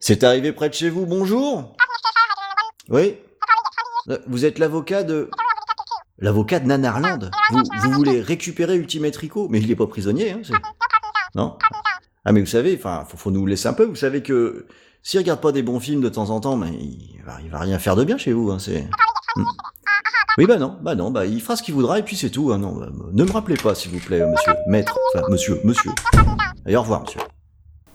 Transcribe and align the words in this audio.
C'est 0.00 0.22
arrivé 0.24 0.52
près 0.52 0.68
de 0.68 0.74
chez 0.74 0.90
vous, 0.90 1.06
bonjour. 1.06 1.76
Oui. 2.88 3.16
Euh, 4.08 4.18
Vous 4.26 4.44
êtes 4.44 4.58
l'avocat 4.58 5.02
de... 5.02 5.30
L'avocat 6.18 6.60
de 6.60 6.66
Nanarland. 6.66 7.30
Vous, 7.50 7.62
vous 7.82 7.90
voulez 7.92 8.20
récupérer 8.20 8.76
Ultimate 8.76 9.16
Rico. 9.16 9.48
Mais 9.50 9.60
il 9.60 9.70
est 9.70 9.76
pas 9.76 9.86
prisonnier, 9.86 10.32
hein 10.32 10.40
Non. 11.34 11.58
Ah 12.24 12.32
mais 12.32 12.40
vous 12.40 12.46
savez, 12.46 12.76
enfin, 12.78 13.04
faut, 13.08 13.16
faut 13.16 13.30
nous 13.30 13.46
laisser 13.46 13.68
un 13.68 13.72
peu, 13.72 13.84
vous 13.84 13.96
savez 13.96 14.22
que... 14.22 14.66
S'il 15.02 15.20
regarde 15.20 15.40
pas 15.40 15.52
des 15.52 15.62
bons 15.62 15.80
films 15.80 16.00
de 16.00 16.08
temps 16.08 16.30
en 16.30 16.40
temps, 16.40 16.56
mais 16.56 16.70
il 16.70 17.22
va, 17.50 17.58
rien 17.58 17.78
faire 17.78 17.96
de 17.96 18.04
bien 18.04 18.18
chez 18.18 18.32
vous, 18.32 18.50
hein, 18.50 18.58
c'est... 18.58 18.82
Hmm. 19.36 19.44
Oui 20.36 20.46
bah 20.46 20.56
non, 20.56 20.78
bah 20.82 20.94
non, 20.94 21.10
bah 21.10 21.26
il 21.26 21.40
fera 21.40 21.56
ce 21.56 21.62
qu'il 21.62 21.74
voudra 21.74 21.98
et 21.98 22.02
puis 22.02 22.16
c'est 22.16 22.30
tout, 22.30 22.52
hein, 22.52 22.58
non, 22.58 22.72
bah, 22.72 22.88
ne 23.12 23.24
me 23.24 23.32
rappelez 23.32 23.56
pas 23.56 23.74
s'il 23.74 23.90
vous 23.90 23.98
plaît, 23.98 24.24
monsieur, 24.24 24.52
maître, 24.68 24.96
enfin, 25.14 25.26
monsieur, 25.30 25.60
monsieur. 25.64 25.90
Allez, 26.64 26.76
au 26.76 26.82
revoir, 26.82 27.02
monsieur. 27.02 27.20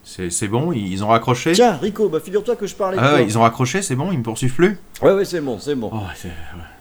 C'est 0.03 0.47
bon, 0.49 0.71
ils 0.73 1.03
ont 1.03 1.07
raccroché? 1.07 1.53
Tiens, 1.53 1.77
Rico, 1.81 2.09
bah 2.09 2.19
figure-toi 2.19 2.55
que 2.55 2.67
je 2.67 2.75
parlais 2.75 2.97
de 2.97 3.01
Ah 3.01 3.09
toi. 3.09 3.17
ouais, 3.19 3.25
ils 3.25 3.37
ont 3.37 3.41
raccroché, 3.41 3.81
c'est 3.81 3.95
bon, 3.95 4.11
ils 4.11 4.17
me 4.19 4.23
poursuivent 4.23 4.53
plus? 4.53 4.77
Ouais, 5.01 5.13
ouais, 5.13 5.23
c'est 5.25 5.39
bon, 5.41 5.57
c'est 5.59 5.75
bon. 5.75 5.89
Oh, 5.93 5.99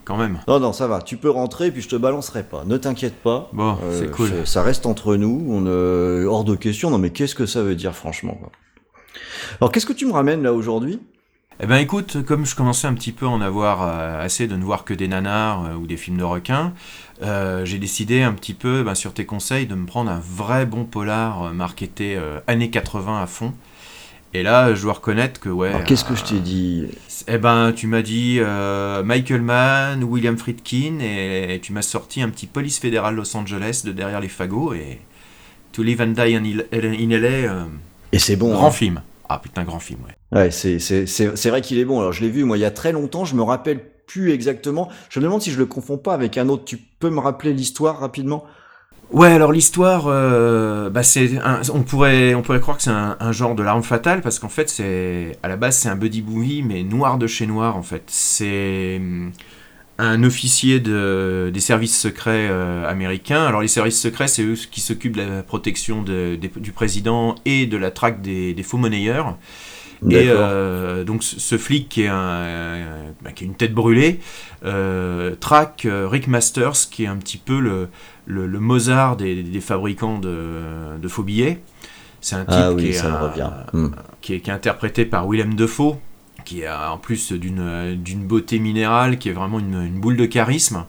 quand 0.05 0.17
même. 0.17 0.41
Non, 0.49 0.59
non, 0.59 0.73
ça 0.73 0.89
va, 0.89 1.01
tu 1.01 1.17
peux 1.17 1.31
rentrer, 1.31 1.71
puis 1.71 1.81
je 1.83 1.89
te 1.89 1.95
balancerai 1.97 2.43
pas. 2.43 2.65
Ne 2.67 2.77
t'inquiète 2.77 3.15
pas. 3.15 3.49
Bon, 3.53 3.79
Euh, 3.85 3.99
c'est 4.01 4.11
cool. 4.11 4.31
Ça 4.45 4.63
reste 4.63 4.87
entre 4.87 5.15
nous, 5.15 5.45
on 5.49 5.65
euh, 5.67 6.27
hors 6.27 6.43
de 6.45 6.57
question. 6.57 6.91
Non, 6.91 6.99
mais 6.99 7.11
qu'est-ce 7.11 7.37
que 7.37 7.47
ça 7.47 7.63
veut 7.63 7.77
dire, 7.77 7.95
franchement 7.95 8.35
quoi? 8.35 8.51
Alors, 9.61 9.71
qu'est-ce 9.71 9.87
que 9.87 9.93
tu 9.93 10.07
me 10.07 10.13
ramènes 10.13 10.43
là 10.43 10.53
aujourd'hui? 10.53 10.99
Eh 11.65 11.67
ben 11.69 11.77
écoute, 11.77 12.25
comme 12.25 12.45
je 12.45 12.57
commençais 12.57 12.89
un 12.89 12.95
petit 12.95 13.13
peu 13.13 13.25
à 13.25 13.29
en 13.29 13.41
avoir 13.41 13.83
euh, 13.83 14.21
assez 14.21 14.49
de 14.49 14.57
ne 14.57 14.65
voir 14.65 14.83
que 14.85 14.93
des 14.93 15.07
nanars 15.07 15.65
euh, 15.65 15.75
ou 15.75 15.87
des 15.87 15.97
films 15.97 16.17
de 16.17 16.25
requins, 16.25 16.73
euh, 17.23 17.65
j'ai 17.65 17.79
décidé 17.79 18.23
un 18.23 18.33
petit 18.33 18.53
peu, 18.53 18.83
ben, 18.83 18.97
sur 18.97 19.15
tes 19.15 19.27
conseils, 19.27 19.67
de 19.67 19.77
me 19.77 19.87
prendre 19.87 20.11
un 20.11 20.21
vrai 20.21 20.67
bon 20.67 20.83
polar 20.85 21.55
marketé 21.55 22.17
euh, 22.17 22.41
années 22.49 22.69
80 22.69 23.23
à 23.23 23.27
fond. 23.29 23.55
Et 24.35 24.43
là, 24.43 24.75
je 24.75 24.83
dois 24.83 24.95
reconnaître 24.95 25.39
que 25.39 25.51
ouais. 25.51 25.69
Alors, 25.69 25.85
qu'est-ce 25.85 26.05
que 26.05 26.17
je 26.17 26.25
t'ai 26.25 26.41
dit? 26.41 26.89
Eh 27.29 27.39
ben, 27.39 27.71
tu 27.71 27.87
m'as 27.87 28.03
dit 28.03 28.41
Michael 29.05 29.43
Mann, 29.43 30.03
William 30.03 30.37
Friedkin, 30.37 30.99
et, 31.01 31.61
tu 31.63 31.73
m'as 31.73 31.83
sorti 31.83 32.23
un 32.23 32.31
petit 32.31 32.47
police 32.47 32.81
fédéral 32.81 33.15
Los 33.15 33.37
Angeles 33.37 33.83
de 33.85 33.93
derrière 33.93 34.21
les 34.21 34.29
fagots, 34.29 34.73
et 34.73 35.01
To 35.73 35.85
Live 35.85 36.01
and 36.01 36.07
Die 36.07 36.35
in, 36.35 36.43
LA, 36.73 37.67
Et 38.11 38.19
c'est 38.19 38.37
bon. 38.37 38.53
grand 38.53 38.69
hein. 38.69 38.73
film. 38.73 39.03
Ah 39.35 39.39
putain, 39.43 39.65
grand 39.65 39.79
film, 39.79 40.01
ouais. 40.05 40.39
Ouais, 40.39 40.51
c'est 40.51 40.79
c'est- 40.79 41.07
c'est- 41.07 41.37
c'est 41.37 41.49
vrai 41.51 41.63
qu'il 41.63 41.79
est 41.79 41.85
bon. 41.85 42.01
Alors, 42.01 42.13
je 42.13 42.21
l'ai 42.21 42.29
vu, 42.31 42.45
moi, 42.45 42.59
il 42.59 42.61
y 42.61 42.65
a 42.67 42.71
très 42.71 42.93
longtemps, 42.93 43.25
je 43.25 43.35
me 43.35 43.43
rappelle 43.43 43.81
plus 44.07 44.31
exactement. 44.33 44.89
Je 45.09 45.21
me 45.21 45.25
demande 45.25 45.41
si 45.41 45.51
je 45.51 45.59
le 45.59 45.65
confonds 45.67 45.97
pas 45.97 46.13
avec 46.13 46.37
un 46.37 46.49
autre. 46.49 46.65
Tu 46.65 46.77
peux 46.77 47.09
me 47.09 47.19
rappeler 47.21 47.55
l'histoire 47.55 47.99
rapidement? 47.99 48.45
Ouais, 49.11 49.29
alors 49.33 49.53
l'histoire, 49.53 50.05
euh, 50.07 50.91
bah 50.91 51.03
c'est, 51.03 51.31
on 51.75 51.83
pourrait, 51.83 52.35
on 52.35 52.43
pourrait 52.43 52.61
croire 52.61 52.79
que 52.79 52.83
c'est 52.83 52.91
un, 52.91 53.17
un 53.21 53.33
genre 53.33 53.55
de 53.55 53.63
l'arme 53.63 53.83
fatale 53.83 54.23
parce 54.23 54.39
qu'en 54.39 54.49
fait 54.49 54.71
c'est, 54.71 55.37
à 55.43 55.49
la 55.49 55.57
base 55.57 55.77
c'est 55.77 55.91
un 55.91 55.97
buddy 55.97 56.23
movie 56.23 56.63
mais 56.63 56.83
noir 56.83 57.19
de 57.19 57.27
chez 57.27 57.47
noir 57.47 57.77
en 57.77 57.83
fait. 57.83 58.05
C'est 58.07 59.01
un 59.99 60.25
officier 60.25 60.81
de, 60.81 61.51
des 61.53 61.61
services 61.61 61.99
secrets 62.01 62.49
euh, 62.51 62.89
américains. 62.89 63.45
Alors 63.45 63.61
les 63.63 63.69
services 63.69 64.01
secrets 64.01 64.29
c'est 64.29 64.43
eux 64.43 64.57
qui 64.71 64.81
s'occupent 64.81 65.17
de 65.17 65.23
la 65.23 65.43
protection 65.43 66.03
de- 66.03 66.37
du 66.37 66.73
président 66.73 67.35
et 67.45 67.67
de 67.67 67.77
la 67.77 67.91
traque 67.91 68.21
des, 68.23 68.55
des 68.55 68.63
faux 68.63 68.79
monnayeurs. 68.79 69.37
Et 70.11 70.25
euh, 70.31 71.05
donc 71.05 71.23
ce, 71.23 71.57
flic 71.57 71.89
qui 71.89 72.03
est, 72.03 72.09
un, 72.09 72.17
euh, 72.17 73.11
bah, 73.23 73.31
qui 73.31 73.45
est 73.45 73.47
une 73.47 73.55
tête 73.55 73.73
brûlée 73.73 74.19
euh, 74.65 75.37
traque 75.39 75.87
Rick 75.89 76.27
Masters 76.27 76.73
qui 76.91 77.05
est 77.05 77.07
un 77.07 77.17
petit 77.19 77.39
peu 77.39 77.61
le, 77.61 77.89
le, 78.27 78.49
le 78.49 78.59
Mozart 78.59 79.17
des, 79.17 79.45
des 79.45 79.61
fabricants 79.61 80.19
de, 80.19 80.99
de 81.01 81.09
faux 81.09 81.23
billets. 81.23 81.61
C'est 82.21 82.35
un 82.35 82.45
type 82.45 82.51
Ah 82.57 82.73
qui, 82.77 82.87
est 82.89 83.01
un- 83.01 83.19
revient. 83.19 83.51
Hmm. 83.73 83.89
qui, 84.21 84.35
est, 84.35 84.41
qui 84.41 84.51
est 84.51 84.53
interprété 84.53 85.05
par 85.05 85.29
Willem 85.29 85.55
Dafoe 85.55 85.97
qui 86.45 86.65
a 86.65 86.93
en 86.93 86.99
plus 86.99 87.33
d'une 87.33 87.97
d'une 87.97 88.27
beauté 88.27 88.59
minérale 88.59 89.19
qui 89.19 89.29
est 89.29 89.33
vraiment 89.33 89.59
une, 89.59 89.83
une 89.83 90.01
boule 90.01 90.17
de 90.17 90.27
charisme. 90.27 90.85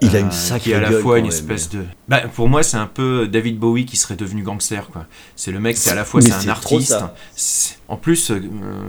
Il 0.00 0.14
a 0.14 0.20
Euh, 0.20 0.22
une 0.22 0.30
sacrée 0.30 0.60
qui 0.60 0.70
est 0.70 0.74
à 0.76 0.80
la 0.80 0.92
fois 0.92 1.18
une 1.18 1.26
espèce 1.26 1.70
de 1.70 1.84
bah, 2.06 2.20
pour 2.32 2.48
moi 2.48 2.62
c'est 2.62 2.76
un 2.76 2.86
peu 2.86 3.26
David 3.26 3.58
Bowie 3.58 3.84
qui 3.84 3.96
serait 3.96 4.14
devenu 4.14 4.42
gangster 4.44 4.88
quoi. 4.90 5.06
C'est 5.34 5.50
le 5.50 5.58
mec 5.58 5.76
c'est 5.76 5.90
à 5.90 5.96
la 5.96 6.04
fois 6.04 6.20
c'est 6.22 6.32
un 6.32 6.48
artiste. 6.50 6.94
en 7.88 7.96
plus 7.96 8.30
euh, 8.30 8.40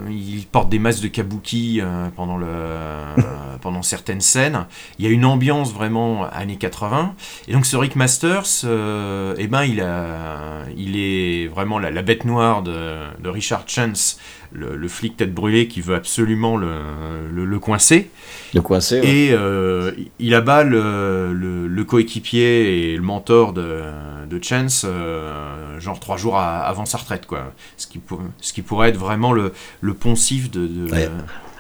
il 0.08 0.46
porte 0.52 0.70
des 0.70 0.78
masques 0.78 1.02
de 1.02 1.08
kabuki 1.08 1.82
euh, 1.82 2.10
pendant 2.16 2.38
le 2.38 2.46
euh, 2.48 3.16
pendant 3.62 3.82
certaines 3.82 4.22
scènes. 4.22 4.68
Il 5.00 5.06
y 5.06 5.08
a 5.08 5.12
une 5.12 5.26
ambiance 5.26 5.74
vraiment 5.74 6.30
années 6.30 6.58
80 6.58 7.16
et 7.48 7.54
donc 7.54 7.66
ce 7.66 7.76
Rick 7.76 7.96
Masters 7.96 8.46
euh, 8.66 9.34
eh 9.40 9.48
ben 9.48 9.64
il 9.64 9.82
a 9.82 10.60
il 10.78 10.96
est 10.96 11.48
vraiment 11.48 11.80
la, 11.80 11.90
la 11.90 12.04
bête 12.04 12.24
noire 12.24 12.62
de, 12.62 13.00
de 13.20 13.30
Richard 13.30 13.64
Chance 13.68 14.20
le, 14.52 14.76
le 14.76 14.88
flic 14.88 15.16
tête 15.18 15.34
brûlée 15.34 15.68
qui 15.68 15.82
veut 15.82 15.96
absolument 15.96 16.58
le, 16.58 16.70
le, 17.34 17.46
le 17.46 17.60
coincer 17.60 18.10
De 18.54 18.60
coincer. 18.60 19.00
ouais. 19.02 19.08
et 19.08 19.32
euh, 19.32 19.92
il 20.20 20.34
abat 20.34 20.64
le, 20.64 21.34
le- 21.34 21.68
le 21.68 21.84
coéquipier 21.84 22.92
et 22.94 22.96
le 22.96 23.02
mentor 23.04 23.54
de, 23.54 23.82
de 24.30 24.44
Chance, 24.44 24.86
euh, 24.88 25.80
genre 25.80 26.00
trois 26.00 26.18
jours 26.18 26.38
à- 26.38 26.60
avant 26.62 26.86
sa 26.86 26.98
retraite, 26.98 27.26
quoi. 27.28 27.54
Ce 27.78 27.88
qui, 27.88 28.00
pour- 28.00 28.22
ce 28.42 28.54
qui 28.54 28.62
pourrait 28.62 28.90
être 28.90 28.98
vraiment 28.98 29.34
le, 29.34 29.54
le 29.82 29.94
poncif 29.94 30.50
de, 30.50 30.66
de, 30.68 30.92
Ouais. 30.92 31.06
de 31.06 31.12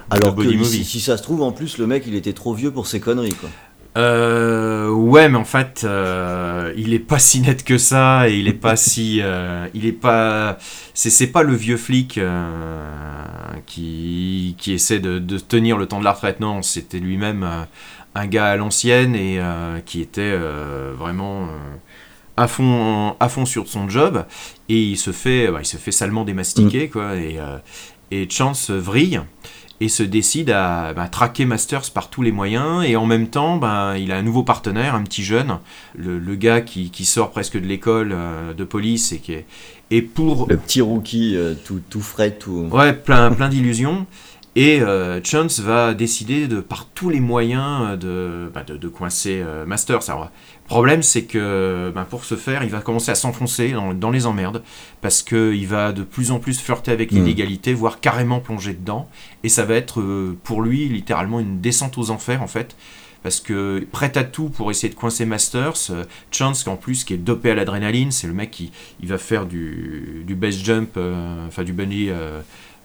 Alors 0.10 0.36
que 0.36 0.64
si, 0.64 0.84
si 0.84 1.00
ça 1.00 1.18
se 1.18 1.22
trouve, 1.24 1.44
en 1.44 1.52
plus, 1.52 1.78
le 1.78 1.86
mec, 1.86 2.04
il 2.08 2.16
était 2.16 2.34
trop 2.34 2.54
vieux 2.56 2.72
pour 2.72 2.88
ses 2.88 3.00
conneries, 3.00 3.34
quoi. 3.36 3.50
Euh, 3.98 4.90
ouais, 4.90 5.30
mais 5.30 5.38
en 5.38 5.46
fait, 5.46 5.82
euh, 5.84 6.74
il 6.78 6.94
est 6.94 7.00
pas 7.00 7.20
si 7.20 7.42
net 7.42 7.64
que 7.64 7.78
ça 7.78 8.30
et 8.30 8.38
il 8.38 8.48
est 8.48 8.54
pas 8.54 8.76
si, 8.76 9.20
euh, 9.22 9.68
il 9.74 9.86
est 9.86 9.92
pas, 9.92 10.58
c'est 10.94 11.10
c'est 11.10 11.28
pas 11.28 11.44
le 11.44 11.56
vieux 11.56 11.78
flic 11.78 12.18
euh, 12.18 12.84
qui 13.66 14.56
qui 14.58 14.74
essaie 14.74 15.00
de, 15.00 15.20
de 15.20 15.38
tenir 15.40 15.78
le 15.78 15.88
temps 15.88 16.00
de 16.00 16.06
la 16.06 16.12
retraite. 16.14 16.40
Non, 16.40 16.62
c'était 16.62 17.00
lui-même 17.00 17.48
un 18.16 18.28
gars 18.28 18.48
à 18.48 18.56
l'ancienne 18.56 19.16
et 19.16 19.40
qui 19.86 20.02
était 20.02 20.38
vraiment 20.98 21.48
à 22.38 22.48
fond 22.48 23.16
à 23.20 23.30
fond 23.30 23.46
sur 23.46 23.68
son 23.68 23.90
job. 23.90 24.26
Et 24.70 24.82
il 24.82 24.98
se 24.98 25.12
fait, 25.12 25.48
bah, 25.52 25.60
il 25.62 25.66
se 25.66 25.78
fait 25.78 25.92
salement 25.92 26.24
démastiquer 26.26 26.90
quoi 26.90 27.16
et 27.16 27.40
et 28.12 28.28
Chance 28.30 28.72
vrille 28.72 29.22
et 29.82 29.90
se 29.90 30.04
décide 30.04 30.50
à 30.50 30.94
bah, 30.94 31.08
traquer 31.08 31.46
Masters 31.46 31.92
par 31.94 32.10
tous 32.10 32.22
les 32.22 32.32
moyens 32.32 32.84
et 32.86 32.96
en 32.96 33.06
même 33.06 33.28
temps 33.28 33.58
bah, 33.58 33.94
il 33.98 34.12
a 34.12 34.18
un 34.18 34.22
nouveau 34.22 34.44
partenaire, 34.44 34.96
un 34.96 35.04
petit 35.04 35.24
jeune, 35.24 35.60
le, 35.96 36.20
le 36.20 36.36
gars 36.36 36.62
qui, 36.62 36.92
qui 36.92 37.06
sort 37.06 37.32
presque 37.32 37.60
de 37.60 37.66
l'école 37.66 38.12
euh, 38.14 38.54
de 38.54 38.64
police 38.64 39.12
et 39.12 39.20
qui 39.20 39.34
est 39.34 39.46
et 39.92 40.04
pour 40.04 40.46
Le 40.48 40.58
petit 40.58 40.82
rookie, 40.82 41.36
euh, 41.36 41.56
tout, 41.66 41.82
tout 41.90 42.02
frais, 42.02 42.32
tout. 42.32 42.68
ouais 42.72 42.94
plein 42.94 43.32
plein 43.32 43.50
d'illusions 43.50 44.06
et 44.60 44.82
euh, 44.82 45.22
Chance 45.24 45.62
va 45.62 45.94
décider 45.94 46.50
de 46.50 46.60
par 46.60 46.86
tous 46.88 47.10
les 47.10 47.22
moyens 47.22 47.82
euh, 47.82 47.96
de 47.96 48.52
bah, 48.54 48.64
de, 48.68 48.76
de 48.76 48.88
coincer 48.90 49.42
euh, 49.42 49.66
Masters. 49.66 50.10
Alors, 50.10 50.26
le 50.26 50.68
problème 50.68 51.02
c'est 51.02 51.24
que 51.24 51.94
bah, 51.96 52.06
pour 52.10 52.26
ce 52.26 52.36
faire 52.36 52.62
il 52.64 52.70
va 52.70 52.82
commencer 52.82 53.10
à 53.10 53.16
s'enfoncer 53.16 53.72
dans, 53.72 53.94
dans 53.94 54.12
les 54.12 54.26
emmerdes 54.26 54.62
parce 55.00 55.24
que 55.24 55.54
il 55.56 55.66
va 55.66 55.94
de 55.94 56.04
plus 56.04 56.32
en 56.32 56.40
plus 56.40 56.60
flirter 56.60 56.92
avec 56.92 57.14
Mm. 57.14 57.16
l'illégalité, 57.16 57.74
voire 57.74 58.02
carrément 58.02 58.42
plonger 58.42 58.74
dedans 58.74 59.08
et 59.46 59.50
ça 59.50 59.64
va 59.64 59.76
être 59.76 60.02
euh, 60.02 60.38
pour 60.44 60.62
lui 60.62 60.90
littéralement 60.90 61.40
une 61.40 61.62
descente 61.62 61.98
aux 61.98 62.10
enfers 62.10 62.44
en 62.44 62.48
fait 62.48 62.76
parce 63.24 63.40
que 63.40 63.88
prêt 63.94 64.18
à 64.18 64.26
tout 64.26 64.50
pour 64.50 64.72
essayer 64.72 64.90
de 64.90 64.98
coincer 65.00 65.26
Masters, 65.26 65.92
Chance 66.32 66.68
en 66.68 66.76
plus 66.76 67.06
qui 67.06 67.14
est 67.14 67.18
dopé 67.18 67.52
à 67.52 67.56
l'adrénaline, 67.56 68.12
c'est 68.12 68.28
le 68.28 68.34
mec 68.34 68.52
qui 68.52 68.72
il 69.02 69.08
va 69.08 69.18
faire 69.18 69.46
du, 69.46 70.24
du 70.28 70.36
base 70.36 70.58
jump, 70.58 70.98
enfin 71.48 71.64
du 71.64 71.74
bungee 71.74 72.14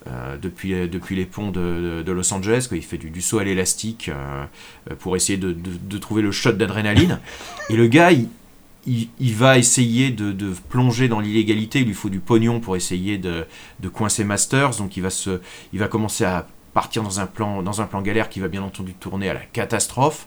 euh, 0.06 0.36
depuis, 0.36 0.88
depuis 0.88 1.16
les 1.16 1.24
ponts 1.24 1.50
de, 1.50 1.60
de- 1.98 2.02
de 2.02 2.12
Los 2.12 2.32
Angeles, 2.34 2.66
quoi. 2.68 2.76
il 2.76 2.82
fait 2.82 2.98
du, 2.98 3.10
du 3.10 3.20
saut 3.22 3.38
à 3.38 3.44
l'élastique 3.44 4.08
euh, 4.10 4.44
euh, 4.90 4.94
pour 4.96 5.16
essayer 5.16 5.38
de, 5.38 5.52
de- 5.52 5.78
de 5.82 5.98
trouver 5.98 6.22
le 6.22 6.30
shot 6.32 6.52
d'adrénaline. 6.52 7.20
Et 7.70 7.76
le 7.76 7.86
gars, 7.86 8.12
il, 8.12 8.28
il, 8.86 9.08
il 9.18 9.34
va 9.34 9.56
essayer 9.56 10.10
de, 10.10 10.32
de 10.32 10.52
plonger 10.68 11.08
dans 11.08 11.20
l'illégalité, 11.20 11.80
il 11.80 11.86
lui 11.86 11.94
faut 11.94 12.10
du 12.10 12.20
pognon 12.20 12.60
pour 12.60 12.76
essayer 12.76 13.16
de, 13.16 13.46
de 13.80 13.88
coincer 13.88 14.24
Masters, 14.24 14.76
donc 14.76 14.96
il 14.98 15.02
va, 15.02 15.10
se, 15.10 15.40
il 15.72 15.78
va 15.78 15.88
commencer 15.88 16.24
à 16.24 16.46
partir 16.74 17.02
dans 17.02 17.20
un, 17.20 17.26
plan, 17.26 17.62
dans 17.62 17.80
un 17.80 17.86
plan 17.86 18.02
galère 18.02 18.28
qui 18.28 18.40
va 18.40 18.48
bien 18.48 18.62
entendu 18.62 18.92
tourner 18.94 19.30
à 19.30 19.34
la 19.34 19.40
catastrophe. 19.40 20.26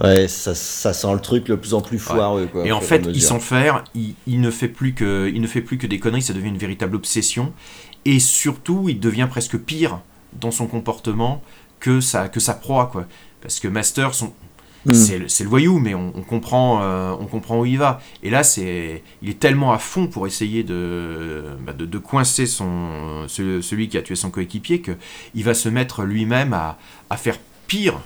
Ouais, 0.00 0.28
ça, 0.28 0.54
ça 0.54 0.92
sent 0.92 1.12
le 1.12 1.18
truc 1.20 1.48
le 1.48 1.56
plus 1.56 1.74
en 1.74 1.80
plus 1.80 1.98
foireux, 1.98 2.46
quoi. 2.46 2.64
Et 2.64 2.70
en 2.72 2.80
fait, 2.80 3.02
il 3.14 3.20
s'enferme, 3.20 3.82
il, 3.96 4.14
il 4.28 4.40
ne 4.40 4.50
fait 4.50 4.68
plus 4.68 4.94
que, 4.94 5.28
il 5.32 5.40
ne 5.40 5.46
fait 5.48 5.60
plus 5.60 5.76
que 5.76 5.88
des 5.88 5.98
conneries, 5.98 6.22
ça 6.22 6.32
devient 6.32 6.48
une 6.48 6.56
véritable 6.58 6.94
obsession. 6.94 7.52
Et 8.10 8.18
surtout, 8.20 8.88
il 8.88 9.00
devient 9.00 9.26
presque 9.28 9.58
pire 9.58 10.00
dans 10.32 10.50
son 10.50 10.66
comportement 10.66 11.42
que 11.80 12.00
sa, 12.00 12.28
que 12.28 12.40
sa 12.40 12.54
proie, 12.54 12.86
quoi. 12.90 13.06
Parce 13.42 13.60
que 13.60 13.68
Master, 13.68 14.14
son, 14.14 14.32
Hmm. 14.86 14.92
c'est, 14.94 15.18
le- 15.18 15.48
voyou, 15.48 15.80
mais 15.80 15.92
on, 15.94 16.12
on 16.16 16.22
comprend, 16.22 16.80
euh, 16.82 17.10
on 17.18 17.26
comprend 17.26 17.58
où 17.60 17.66
il 17.66 17.78
va. 17.78 18.00
Et 18.22 18.30
là, 18.30 18.42
c'est, 18.44 19.02
il 19.22 19.28
est 19.28 19.38
tellement 19.40 19.72
à 19.72 19.78
fond 19.78 20.06
pour 20.06 20.26
essayer 20.26 20.62
de, 20.62 21.42
bah, 21.66 21.72
de, 21.72 21.84
de 21.84 21.98
coincer 21.98 22.46
son, 22.46 23.26
celui 23.28 23.88
qui 23.88 23.98
a 23.98 24.02
tué 24.02 24.14
son 24.14 24.30
coéquipier 24.30 24.80
que 24.80 24.92
il 25.34 25.42
va 25.44 25.54
se 25.54 25.68
mettre 25.68 26.04
lui-même 26.04 26.52
à, 26.54 26.78
à 27.10 27.16
faire 27.16 27.38
pire. 27.66 28.00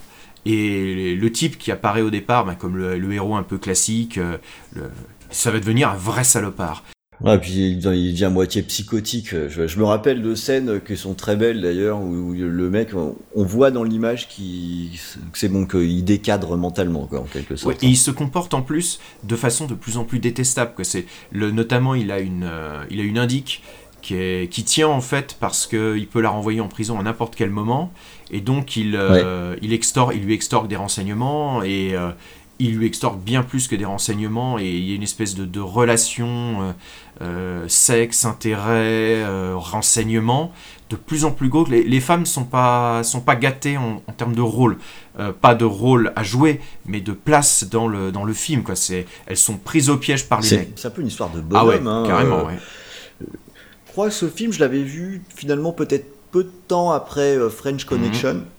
Et 0.46 1.14
le 1.14 1.31
type 1.31 1.58
qui 1.58 1.70
apparaît 1.70 2.02
au 2.02 2.10
départ 2.10 2.44
bah, 2.46 2.54
comme 2.56 2.76
le, 2.76 2.99
le 2.99 3.12
héros 3.12 3.37
un 3.37 3.43
peu 3.44 3.58
classique, 3.58 4.16
euh, 4.19 4.38
le- 4.75 4.90
ça 5.31 5.50
va 5.50 5.60
devenir 5.60 5.90
un 5.90 5.96
vrai 5.96 6.25
salopard. 6.25 6.82
Ouais, 7.25 7.39
puis 7.39 7.53
il, 7.53 7.73
il 7.79 8.13
devient 8.13 8.25
à 8.25 8.31
moitié 8.31 8.63
psychotique. 8.63 9.31
Je, 9.31 9.67
je, 9.67 9.79
me 9.79 9.85
rappelle 9.85 10.23
de 10.23 10.35
scènes 10.35 10.81
qui 10.81 10.97
sont 10.97 11.15
très 11.15 11.37
belles 11.37 11.61
d'ailleurs, 11.61 12.01
où, 12.01 12.31
où, 12.31 12.33
le 12.35 12.71
mec, 12.71 12.91
on 12.95 13.45
voit 13.45 13.71
dans 13.71 13.85
l'image 13.85 14.29
qui, 14.29 14.99
que 15.33 15.39
c'est 15.39 15.49
bon, 15.49 15.67
qu'il 15.67 16.05
décadre 16.05 16.57
mentalement, 16.57 17.07
quoi, 17.07 17.21
en 17.21 17.25
quelque 17.25 17.57
sorte. 17.57 17.75
Ouais, 17.75 17.87
et 17.87 17.91
il 17.91 17.97
se 17.97 18.11
comporte 18.11 18.55
en 18.55 18.63
plus 18.63 18.99
de 19.23 19.37
façon 19.37 19.67
de 19.67 19.75
plus 19.75 19.97
en 19.97 20.05
plus 20.05 20.19
détestable. 20.19 20.73
Quoi. 20.75 20.85
C'est 20.85 21.07
le, 21.31 21.51
notamment, 21.51 21.95
il 21.95 22.11
a 22.11 22.19
une, 22.19 22.45
euh, 22.45 22.85
il 22.91 23.01
a 23.01 23.05
une 23.05 23.19
indique 23.19 23.63
qui, 24.03 24.17
est, 24.17 24.51
qui 24.51 24.65
tient 24.65 24.89
en 24.89 25.01
fait 25.01 25.37
parce 25.41 25.67
qu'il 25.67 26.07
peut 26.09 26.21
la 26.21 26.31
renvoyer 26.31 26.61
en 26.61 26.69
prison 26.69 26.99
à 26.99 27.03
n'importe 27.03 27.37
quel 27.37 27.51
moment, 27.51 27.93
et 28.31 28.41
donc 28.41 28.77
il, 28.77 28.97
euh, 28.97 29.55
il, 29.63 29.73
il 29.73 30.25
lui 30.25 30.35
extorque 30.35 30.69
des 30.69 30.77
renseignements 30.77 31.63
et 31.63 31.95
euh, 31.95 32.11
il 32.62 32.76
lui 32.76 32.87
extorque 32.87 33.19
bien 33.20 33.43
plus 33.43 33.67
que 33.69 33.76
des 33.76 33.85
renseignements 33.85 34.59
et 34.59 34.69
il 34.69 34.88
y 34.88 34.93
a 34.93 34.94
une 34.94 35.03
espèce 35.03 35.35
de, 35.35 35.44
de 35.44 35.61
relation 35.61 36.62
euh, 36.62 36.73
euh 37.23 37.64
sexe, 37.69 38.25
intérêt, 38.25 39.23
euh, 39.23 39.55
renseignement 39.56 40.53
de 40.91 40.97
plus 40.97 41.25
en 41.25 41.31
plus 41.31 41.49
gros. 41.49 41.67
Les, 41.67 41.82
les 41.82 42.00
femmes 42.00 42.26
sont 42.26 42.44
pas 42.44 43.03
sont 43.03 43.20
pas 43.20 43.35
gâtées 43.35 43.79
en, 43.79 44.03
en 44.06 44.12
termes 44.12 44.35
de 44.35 44.43
rôle, 44.43 44.76
pas 45.41 45.55
de 45.55 45.64
rôle 45.64 46.12
à 46.17 46.23
jouer, 46.23 46.61
mais 46.85 47.00
de 47.00 47.12
place 47.12 47.64
dans 47.64 47.88
le 47.88 48.12
dans 48.12 48.25
le 48.25 48.35
film 48.35 48.62
quoi. 48.62 48.76
C'est 48.76 49.06
elles 49.26 49.38
sont 49.38 49.56
prises 49.56 49.88
au 49.88 49.97
piège 49.97 50.29
par 50.29 50.43
les 50.43 50.59
mecs. 50.59 50.73
C'est 50.76 50.88
un 50.88 50.91
peu 50.91 51.00
une 51.00 51.09
histoire 51.09 51.31
de 51.31 51.41
bonhomme. 51.41 51.56
Ah 51.56 51.67
ouais, 51.67 51.81
hein, 51.87 52.05
carrément. 52.06 52.44
Ouais. 52.44 52.59
Je 53.20 53.93
crois 53.93 54.09
que 54.09 54.14
ce 54.14 54.29
film, 54.29 54.53
je 54.53 54.61
l'avais 54.61 54.82
vu 54.82 55.23
finalement 55.35 55.73
peut-être 55.73 56.06
peu 56.31 56.44
de 56.44 56.53
temps 56.69 56.93
après 56.93 57.38
French 57.50 57.85
Connection. 57.85 58.35
Mm 58.35 58.38
-hmm. 58.38 58.51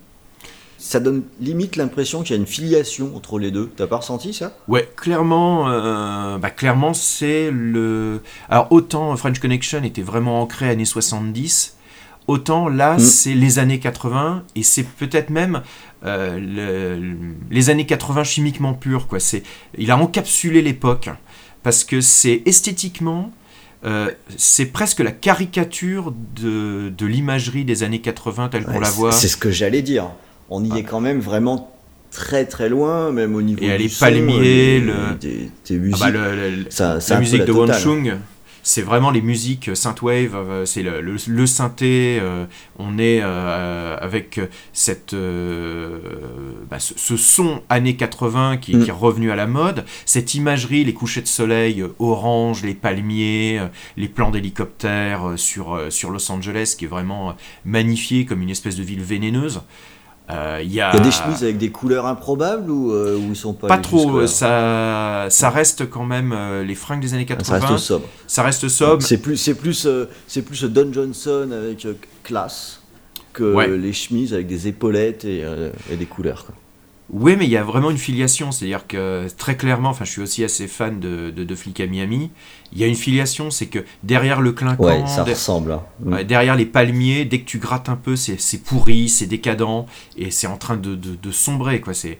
Ça 0.85 0.99
donne 0.99 1.23
limite 1.39 1.77
l'impression 1.77 2.23
qu'il 2.23 2.35
y 2.35 2.37
a 2.37 2.41
une 2.41 2.45
filiation 2.45 3.15
entre 3.15 3.39
les 3.39 3.51
deux. 3.51 3.71
T'as 3.77 3.87
pas 3.87 3.95
ressenti 3.95 4.33
ça? 4.33 4.53
Ouais, 4.67 4.91
clairement, 4.97 5.69
euh, 5.69 6.37
bah, 6.37 6.49
clairement 6.49 6.93
c'est 6.93 7.51
le. 7.51 8.21
Alors 8.49 8.67
autant 8.69 9.15
French 9.15 9.39
Connection 9.39 9.81
était 9.83 10.01
vraiment 10.01 10.41
ancré 10.41 10.67
années 10.69 10.83
70, 10.83 11.77
autant 12.27 12.67
là 12.67 12.97
mm. 12.97 12.99
c'est 12.99 13.33
les 13.33 13.59
années 13.59 13.79
80 13.79 14.43
et 14.55 14.63
c'est 14.63 14.83
peut-être 14.83 15.29
même 15.29 15.61
euh, 16.03 16.37
le, 16.37 17.15
les 17.49 17.69
années 17.69 17.85
80 17.85 18.25
chimiquement 18.25 18.73
pures 18.73 19.07
quoi. 19.07 19.21
C'est, 19.21 19.43
il 19.77 19.89
a 19.89 19.97
encapsulé 19.97 20.61
l'époque 20.61 21.09
parce 21.63 21.85
que 21.85 22.01
c'est 22.01 22.43
esthétiquement 22.45 23.31
euh, 23.85 24.11
c'est 24.35 24.65
presque 24.65 24.99
la 24.99 25.11
caricature 25.13 26.13
de, 26.35 26.89
de 26.89 27.05
l'imagerie 27.05 27.63
des 27.63 27.83
années 27.83 28.01
80 28.01 28.49
telle 28.49 28.65
qu'on 28.65 28.73
ouais, 28.73 28.79
la 28.81 28.89
voit. 28.89 29.13
C'est 29.13 29.29
ce 29.29 29.37
que 29.37 29.49
j'allais 29.49 29.81
dire. 29.81 30.09
On 30.49 30.63
y 30.63 30.69
ah. 30.73 30.77
est 30.77 30.83
quand 30.83 31.01
même 31.01 31.19
vraiment 31.19 31.71
très 32.11 32.45
très 32.45 32.69
loin, 32.69 33.11
même 33.11 33.35
au 33.35 33.41
niveau 33.41 33.61
Et 33.63 33.77
du 33.77 33.83
les 33.83 33.89
palmiers, 33.89 34.79
le... 34.79 35.15
des, 35.19 35.49
des 35.67 35.77
musiques. 35.77 36.01
Ah 36.01 36.11
bah 36.11 36.35
le, 36.35 36.49
le, 36.49 36.65
ça, 36.69 36.99
la 37.09 37.19
musique 37.19 37.45
de 37.45 37.51
Won 37.51 37.73
Chung, 37.73 38.17
c'est 38.63 38.81
vraiment 38.81 39.11
les 39.11 39.21
musiques 39.21 39.75
synthwave, 39.75 40.35
euh, 40.35 40.65
c'est 40.65 40.83
le, 40.83 41.01
le, 41.01 41.17
le, 41.27 41.45
synthé, 41.45 42.17
euh, 42.21 42.45
on 42.79 42.97
est 42.97 43.19
euh, 43.21 43.97
avec 43.99 44.39
cette, 44.71 45.13
euh, 45.13 45.99
bah, 46.69 46.79
ce, 46.79 46.93
ce, 46.95 47.17
son 47.17 47.61
années 47.67 47.97
80 47.97 48.57
qui, 48.57 48.77
mm. 48.77 48.83
qui, 48.83 48.89
est 48.89 48.93
revenu 48.93 49.31
à 49.31 49.35
la 49.35 49.47
mode, 49.47 49.83
cette 50.05 50.33
imagerie, 50.33 50.85
les 50.85 50.93
couchers 50.93 51.21
de 51.21 51.27
soleil 51.27 51.83
orange, 51.99 52.63
les 52.63 52.73
palmiers, 52.73 53.61
les 53.97 54.07
plans 54.07 54.31
d'hélicoptères 54.31 55.33
sur, 55.35 55.79
sur 55.89 56.09
Los 56.11 56.31
Angeles 56.31 56.75
qui 56.77 56.85
est 56.85 56.87
vraiment 56.87 57.35
magnifié 57.65 58.25
comme 58.25 58.41
une 58.41 58.49
espèce 58.49 58.77
de 58.77 58.83
ville 58.83 59.03
vénéneuse. 59.03 59.61
Il 60.29 60.35
euh, 60.35 60.61
y, 60.63 60.79
a... 60.79 60.93
y, 60.93 60.97
a... 60.97 60.99
des 61.01 61.11
chemises 61.11 61.43
avec 61.43 61.57
des 61.57 61.69
couleurs 61.69 62.05
improbables 62.05 62.71
ou, 62.71 62.93
euh, 62.93 63.17
ou 63.17 63.29
ils 63.29 63.35
sont 63.35 63.53
pas 63.53 63.67
Pas 63.67 63.77
trop, 63.77 64.25
ça, 64.25 65.27
ça 65.29 65.49
reste 65.49 65.89
quand 65.89 66.05
même 66.05 66.31
euh, 66.31 66.63
les 66.63 66.75
fringues 66.75 67.01
des 67.01 67.13
années 67.13 67.25
80. 67.25 67.59
Ça 67.59 67.67
reste 67.67 67.83
sobre. 67.83 68.07
Ça 68.27 68.43
reste 68.43 68.67
sobre. 68.69 69.03
C'est 69.03 69.17
plus, 69.17 69.35
c'est 69.35 69.55
plus, 69.55 69.85
euh, 69.85 70.05
c'est 70.27 70.43
plus 70.43 70.63
Don 70.63 70.91
Johnson 70.93 71.49
avec 71.51 71.85
classe 72.23 72.81
que 73.33 73.53
ouais. 73.53 73.77
les 73.77 73.93
chemises 73.93 74.33
avec 74.33 74.47
des 74.47 74.67
épaulettes 74.67 75.25
et, 75.25 75.43
et 75.91 75.97
des 75.97 76.05
couleurs. 76.05 76.45
Quoi. 76.45 76.55
Oui, 77.09 77.35
mais 77.37 77.45
il 77.45 77.51
y 77.51 77.57
a 77.57 77.63
vraiment 77.63 77.91
une 77.91 77.97
filiation, 77.97 78.51
c'est-à-dire 78.51 78.87
que 78.87 79.27
très 79.37 79.57
clairement, 79.57 79.89
enfin, 79.89 80.05
je 80.05 80.11
suis 80.11 80.21
aussi 80.21 80.43
assez 80.43 80.67
fan 80.67 80.99
de, 80.99 81.31
de, 81.31 81.43
de 81.43 81.55
Flic 81.55 81.79
à 81.79 81.87
Miami. 81.87 82.31
Il 82.73 82.81
y 82.81 82.83
a 82.83 82.87
une 82.87 82.95
filiation, 82.95 83.51
c'est 83.51 83.67
que 83.67 83.85
derrière 84.01 84.41
le 84.41 84.51
clinquant, 84.51 84.83
ouais, 84.83 85.07
ça 85.07 85.23
ressemble. 85.23 85.73
Hein. 85.73 85.83
Ouais, 86.03 86.25
derrière 86.25 86.55
les 86.55 86.65
palmiers, 86.65 87.23
dès 87.23 87.39
que 87.39 87.45
tu 87.45 87.59
grattes 87.59 87.87
un 87.87 87.95
peu, 87.95 88.15
c'est 88.15 88.63
pourri, 88.63 89.09
c'est 89.09 89.27
décadent 89.27 89.85
et 90.17 90.31
c'est 90.31 90.47
en 90.47 90.57
train 90.57 90.75
de, 90.75 90.95
de, 90.95 91.15
de 91.15 91.31
sombrer, 91.31 91.81
quoi. 91.81 91.93
C'est 91.93 92.17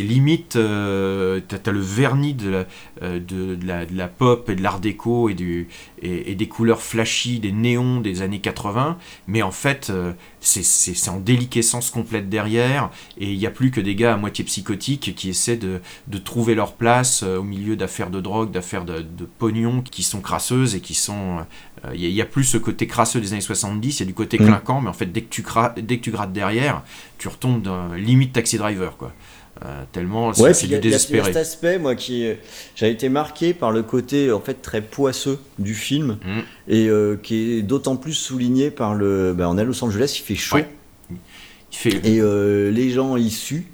limite, 0.00 0.56
euh, 0.56 1.40
t'as 1.46 1.58
as 1.66 1.72
le 1.72 1.80
vernis 1.80 2.34
de 2.34 2.50
la, 2.50 2.64
euh, 3.02 3.18
de, 3.18 3.56
de, 3.56 3.66
la, 3.66 3.84
de 3.84 3.96
la 3.96 4.08
pop 4.08 4.48
et 4.48 4.54
de 4.54 4.62
l'art 4.62 4.80
déco 4.80 5.28
et, 5.28 5.34
du, 5.34 5.68
et, 6.00 6.30
et, 6.30 6.34
des 6.34 6.48
couleurs 6.48 6.82
flashy, 6.82 7.40
des 7.40 7.52
néons 7.52 8.00
des 8.00 8.22
années 8.22 8.40
80, 8.40 8.98
mais 9.26 9.42
en 9.42 9.50
fait, 9.50 9.88
euh, 9.90 10.12
c'est 10.40 11.10
en 11.10 11.18
déliquescence 11.18 11.90
complète 11.90 12.28
derrière 12.28 12.90
et 13.18 13.32
il 13.32 13.38
n'y 13.38 13.46
a 13.46 13.50
plus 13.50 13.70
que 13.70 13.80
des 13.80 13.94
gars 13.94 14.14
à 14.14 14.16
moitié 14.16 14.44
psychotiques 14.44 15.14
qui 15.14 15.28
essaient 15.28 15.56
de, 15.56 15.80
de 16.08 16.18
trouver 16.18 16.54
leur 16.54 16.74
place 16.74 17.22
euh, 17.22 17.38
au 17.38 17.42
milieu 17.42 17.76
d'affaires 17.76 18.10
de 18.10 18.20
drogue, 18.20 18.50
d'affaires 18.50 18.84
de, 18.84 19.00
de, 19.00 19.24
pognon 19.24 19.82
qui 19.96 20.02
sont 20.02 20.20
crasseuses 20.20 20.74
et 20.74 20.80
qui 20.80 20.92
sont... 20.92 21.38
Il 21.94 22.04
euh, 22.04 22.10
n'y 22.10 22.20
a, 22.20 22.24
a, 22.24 22.26
plus 22.26 22.44
ce 22.44 22.58
côté 22.58 22.86
crasseux 22.86 23.18
des 23.18 23.32
années 23.32 23.40
70, 23.40 23.98
il 23.98 24.00
y 24.00 24.02
a 24.02 24.06
du 24.06 24.12
côté 24.12 24.38
mmh. 24.38 24.44
clinquant, 24.44 24.82
mais 24.82 24.90
en 24.90 24.92
fait 24.92 25.06
dès 25.06 25.22
que 25.22 25.30
tu, 25.30 25.42
dès 25.78 25.96
que 25.96 26.02
tu 26.02 26.10
grattes 26.10 26.34
derrière, 26.34 26.82
tu 27.16 27.28
retombes 27.28 27.62
dans 27.62 27.94
limite 27.94 28.34
taxi 28.34 28.58
driver 28.58 28.98
quoi. 28.98 29.14
Euh, 29.64 29.84
tellement 29.92 30.32
ouais, 30.32 30.52
c'est 30.52 30.66
du 30.66 30.78
désespéré. 30.78 31.20
Il 31.20 31.26
y 31.28 31.30
a 31.30 31.32
cet 31.32 31.36
aspect, 31.36 31.78
moi, 31.78 31.94
qui 31.94 32.30
j'ai 32.74 32.90
été 32.90 33.08
marqué 33.08 33.54
par 33.54 33.72
le 33.72 33.82
côté 33.82 34.30
en 34.30 34.40
fait 34.40 34.60
très 34.60 34.82
poisseux 34.82 35.38
du 35.58 35.74
film 35.74 36.18
mmh. 36.22 36.38
et 36.68 36.88
euh, 36.88 37.16
qui 37.16 37.52
est 37.52 37.62
d'autant 37.62 37.96
plus 37.96 38.12
souligné 38.12 38.70
par 38.70 38.94
le. 38.94 39.32
Ben, 39.32 39.48
on 39.48 39.56
est 39.56 39.62
à 39.62 39.64
Los 39.64 39.82
Angeles, 39.82 40.14
il 40.18 40.24
fait 40.24 40.34
chaud. 40.34 40.56
Ouais. 40.56 40.68
Il 41.08 41.18
fait... 41.70 42.06
Et 42.06 42.20
euh, 42.20 42.70
les 42.70 42.90
gens 42.90 43.16
issus. 43.16 43.64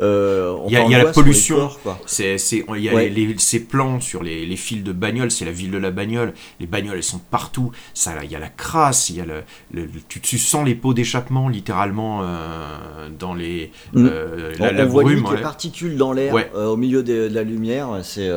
Euh, 0.00 0.56
il 0.66 0.72
y 0.72 0.76
a, 0.76 0.86
y 0.86 0.94
a 0.94 1.02
la 1.02 1.12
pollution. 1.12 1.70
C'est, 2.06 2.36
il 2.50 2.82
y 2.82 2.88
a 2.88 2.94
ouais. 2.94 3.08
les, 3.08 3.26
les, 3.26 3.38
ces 3.38 3.60
plans 3.64 4.00
sur 4.00 4.22
les, 4.22 4.46
les 4.46 4.56
fils 4.56 4.82
de 4.82 4.92
bagnole, 4.92 5.30
c'est 5.30 5.44
la 5.44 5.50
ville 5.52 5.70
de 5.70 5.78
la 5.78 5.90
bagnole. 5.90 6.34
Les 6.60 6.66
bagnoles, 6.66 6.96
elles 6.96 7.02
sont 7.02 7.20
partout. 7.30 7.72
Ça, 7.94 8.12
il 8.22 8.30
y 8.30 8.36
a 8.36 8.38
la 8.38 8.48
crasse, 8.48 9.10
il 9.10 9.16
y 9.16 9.20
a 9.20 9.24
le, 9.24 9.42
le 9.72 9.88
tu, 10.08 10.20
tu, 10.20 10.38
sens 10.38 10.64
les 10.64 10.74
pots 10.74 10.94
d'échappement 10.94 11.48
littéralement 11.48 12.20
euh, 12.22 13.08
dans 13.18 13.34
les 13.34 13.72
mmh. 13.92 14.06
euh, 14.06 14.52
la, 14.58 14.70
on, 14.70 14.74
la 14.74 14.84
on 14.84 14.88
brume. 14.88 15.18
Voit 15.20 15.30
ouais. 15.30 15.36
les 15.36 15.42
particules 15.42 15.96
dans 15.96 16.12
l'air 16.12 16.32
ouais. 16.32 16.50
au 16.54 16.76
milieu 16.76 17.02
de, 17.02 17.28
de 17.28 17.34
la 17.34 17.42
lumière. 17.42 17.88
C'est 18.02 18.30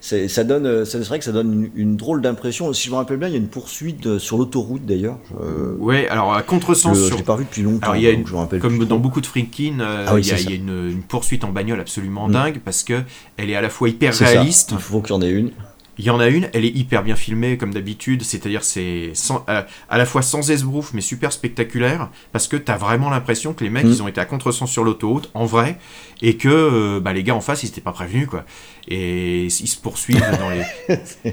ça 0.00 0.44
donne, 0.44 0.84
c'est 0.84 0.98
vrai 0.98 1.18
que 1.18 1.24
ça 1.24 1.32
donne 1.32 1.52
une, 1.52 1.70
une 1.74 1.96
drôle 1.96 2.20
d'impression. 2.20 2.72
Si 2.72 2.86
je 2.86 2.90
me 2.90 2.96
rappelle 2.96 3.16
bien, 3.16 3.28
il 3.28 3.32
y 3.32 3.34
a 3.34 3.38
une 3.38 3.48
poursuite 3.48 4.18
sur 4.18 4.38
l'autoroute 4.38 4.84
d'ailleurs. 4.84 5.18
Euh, 5.40 5.74
ouais, 5.78 6.08
alors 6.08 6.34
à 6.34 6.42
contresens. 6.42 6.98
Je, 6.98 7.04
sur... 7.04 7.16
l'ai 7.16 7.22
pas 7.22 7.36
vu 7.36 7.44
depuis 7.44 7.62
longtemps. 7.62 7.92
Alors, 7.92 7.96
il 7.96 8.02
y 8.02 8.06
a 8.06 8.10
une, 8.10 8.24
comme 8.60 8.84
dans 8.84 8.98
beaucoup 8.98 9.20
de 9.20 9.26
Friedkin, 9.26 9.80
euh, 9.80 10.04
ah 10.06 10.14
oui, 10.14 10.22
il 10.22 10.28
y 10.28 10.32
a, 10.32 10.40
il 10.40 10.50
y 10.50 10.52
a 10.52 10.56
une, 10.56 10.90
une, 10.90 11.02
poursuite 11.02 11.44
en 11.44 11.50
bagnole 11.50 11.80
absolument 11.80 12.28
mmh. 12.28 12.32
dingue 12.32 12.60
parce 12.64 12.82
que 12.82 13.02
elle 13.36 13.50
est 13.50 13.56
à 13.56 13.60
la 13.60 13.70
fois 13.70 13.88
hyper 13.88 14.14
réaliste. 14.14 14.70
Ça. 14.70 14.76
Il 14.76 14.82
faut 14.82 15.00
qu'il 15.00 15.14
y 15.14 15.18
en 15.18 15.22
ait 15.22 15.30
une. 15.30 15.50
Il 15.98 16.04
y 16.04 16.10
en 16.10 16.20
a 16.20 16.28
une, 16.28 16.48
elle 16.52 16.64
est 16.64 16.74
hyper 16.76 17.02
bien 17.02 17.16
filmée 17.16 17.56
comme 17.56 17.72
d'habitude, 17.72 18.22
c'est-à-dire 18.22 18.64
c'est 18.64 19.12
euh, 19.48 19.62
à 19.88 19.98
la 19.98 20.06
fois 20.06 20.22
sans 20.22 20.50
esbrouf 20.50 20.92
mais 20.92 21.00
super 21.00 21.32
spectaculaire 21.32 22.10
parce 22.32 22.48
que 22.48 22.56
t'as 22.56 22.76
vraiment 22.76 23.10
l'impression 23.10 23.54
que 23.54 23.64
les 23.64 23.70
mecs 23.70 23.84
mmh. 23.84 23.90
ils 23.90 24.02
ont 24.02 24.08
été 24.08 24.20
à 24.20 24.26
contresens 24.26 24.70
sur 24.70 24.84
l'autoroute 24.84 25.30
en 25.34 25.46
vrai 25.46 25.78
et 26.22 26.36
que 26.36 26.48
euh, 26.48 27.00
bah, 27.00 27.12
les 27.12 27.22
gars 27.22 27.34
en 27.34 27.40
face 27.40 27.62
ils 27.62 27.68
étaient 27.68 27.80
pas 27.80 27.92
prévenus 27.92 28.28
quoi 28.28 28.44
et 28.88 29.44
ils 29.44 29.50
se 29.50 29.78
poursuivent 29.78 30.20
dans 30.38 30.50
les 30.50 30.64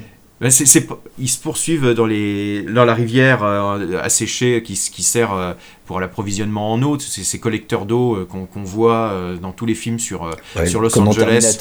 C 0.50 0.63
est, 0.63 0.65
c 0.65 0.79
est, 0.79 0.89
ils 1.19 1.29
se 1.29 1.39
poursuivent 1.39 1.93
dans, 1.93 2.05
les, 2.05 2.63
dans 2.63 2.85
la 2.85 2.93
rivière 2.93 3.43
euh, 3.43 4.01
asséchée 4.01 4.63
qui, 4.63 4.73
qui 4.73 5.03
sert 5.03 5.31
euh, 5.33 5.53
pour 5.85 6.00
l'approvisionnement 6.00 6.73
en 6.73 6.81
eau. 6.81 6.97
C'est 7.00 7.23
ces 7.23 7.39
collecteurs 7.39 7.85
d'eau 7.85 8.15
euh, 8.15 8.25
qu'on 8.25 8.45
qu 8.45 8.59
voit 8.59 9.12
euh, 9.12 9.38
dans 9.38 9.51
tous 9.51 9.65
les 9.65 9.75
films 9.75 10.00
sur, 10.00 10.29
ouais, 10.55 10.65
sur 10.65 10.81
Los 10.81 10.97
Angeles. 10.97 11.57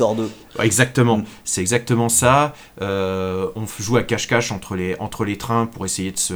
Ouais, 0.58 0.66
exactement, 0.66 1.18
mm. 1.18 1.24
c'est 1.44 1.60
exactement 1.60 2.08
ça. 2.08 2.54
on 2.80 3.66
joue 3.78 3.96
à 3.96 4.02
cache-cache 4.02 4.52
entre 4.52 4.74
les, 4.74 4.96
entre 4.98 5.24
les 5.24 5.36
trains 5.36 5.66
pour 5.66 5.84
essayer 5.84 6.12
de 6.12 6.18
se, 6.18 6.34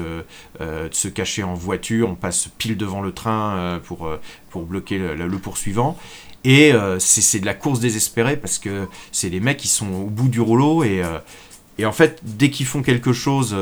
de 0.60 0.92
se 0.92 1.08
cacher 1.08 1.42
en 1.42 1.54
voiture. 1.54 2.10
On 2.10 2.14
passe 2.14 2.48
pile 2.58 2.76
devant 2.76 3.02
le 3.02 3.12
train 3.12 3.80
pour, 3.84 4.08
pour 4.50 4.66
bloquer 4.66 4.98
le, 4.98 5.14
le 5.14 5.38
poursuivant. 5.38 5.98
Et 6.44 6.72
c'est 6.98 7.40
de 7.40 7.46
la 7.46 7.54
course 7.54 7.80
désespérée 7.80 8.36
parce 8.36 8.58
que 8.58 8.86
c'est 9.10 9.30
les 9.30 9.40
mecs 9.40 9.56
qui 9.56 9.68
sont 9.68 9.92
au 9.92 10.10
bout 10.10 10.28
du 10.28 10.40
rouleau 10.40 10.84
et 10.84 11.02
et 11.78 11.84
en 11.84 11.92
fait, 11.92 12.20
dès 12.22 12.50
qu'ils 12.50 12.66
font 12.66 12.82
quelque 12.82 13.12
chose, 13.12 13.54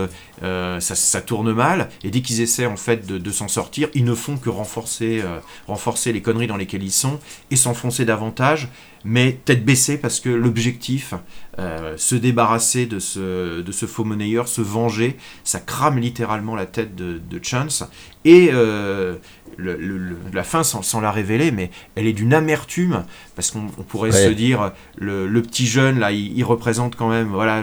euh, 0.43 0.81
ça, 0.81 0.95
ça, 0.95 1.21
tourne 1.21 1.53
mal, 1.53 1.89
et 2.05 2.11
dès 2.11 2.21
qu'ils 2.21 2.41
essaient 2.41 2.67
en 2.67 2.77
fait 2.77 3.07
de, 3.07 3.31
s'en 3.31 3.49
sortir, 3.49 3.89
ils 3.95 4.05
ne 4.05 4.15
font 4.15 4.37
que 4.37 4.51
renforcer, 4.51 5.21
euh, 5.23 5.39
renforcer 5.67 6.13
les 6.13 6.23
conneries 6.23 6.47
dans 6.47 6.57
lesquelles 6.57 6.85
ils 6.85 6.93
sont, 6.93 7.19
et 7.51 7.57
s'enfoncer 7.57 8.05
davantage, 8.05 8.69
mais 9.05 9.39
tête 9.45 9.65
baissée 9.65 9.99
parce 9.99 10.19
que 10.19 10.31
l'objectif, 10.31 11.15
euh, 11.59 11.97
se 11.97 12.15
débarrasser 12.15 12.87
de 12.87 12.99
ce, 12.99 13.61
de 13.61 13.73
ce 13.73 13.87
faux 13.87 14.05
monnayeur, 14.05 14.49
se 14.49 14.63
venger, 14.63 15.17
ça 15.45 15.61
crame 15.61 15.99
littéralement 15.99 16.57
la 16.57 16.67
tête 16.67 16.97
de, 16.97 17.21
Chance, 17.43 17.85
et 18.25 18.49
euh, 18.53 19.17
le, 19.57 19.77
le, 19.77 20.17
la 20.33 20.45
fin, 20.45 20.63
sans, 20.63 20.83
sans, 20.83 21.01
la 21.01 21.11
révéler, 21.11 21.51
mais 21.51 21.71
elle 21.95 22.07
est 22.07 22.13
d'une 22.13 22.35
amertume, 22.35 23.05
parce 23.37 23.51
qu'on 23.51 23.67
pourrait 23.67 24.13
ouais. 24.13 24.27
se 24.27 24.31
dire, 24.31 24.73
le, 24.97 25.27
le, 25.27 25.43
petit 25.43 25.67
jeune, 25.67 25.99
là, 25.99 26.13
il, 26.13 26.37
il, 26.37 26.45
représente 26.45 26.97
quand 26.97 27.09
même 27.09 27.29
voilà, 27.29 27.63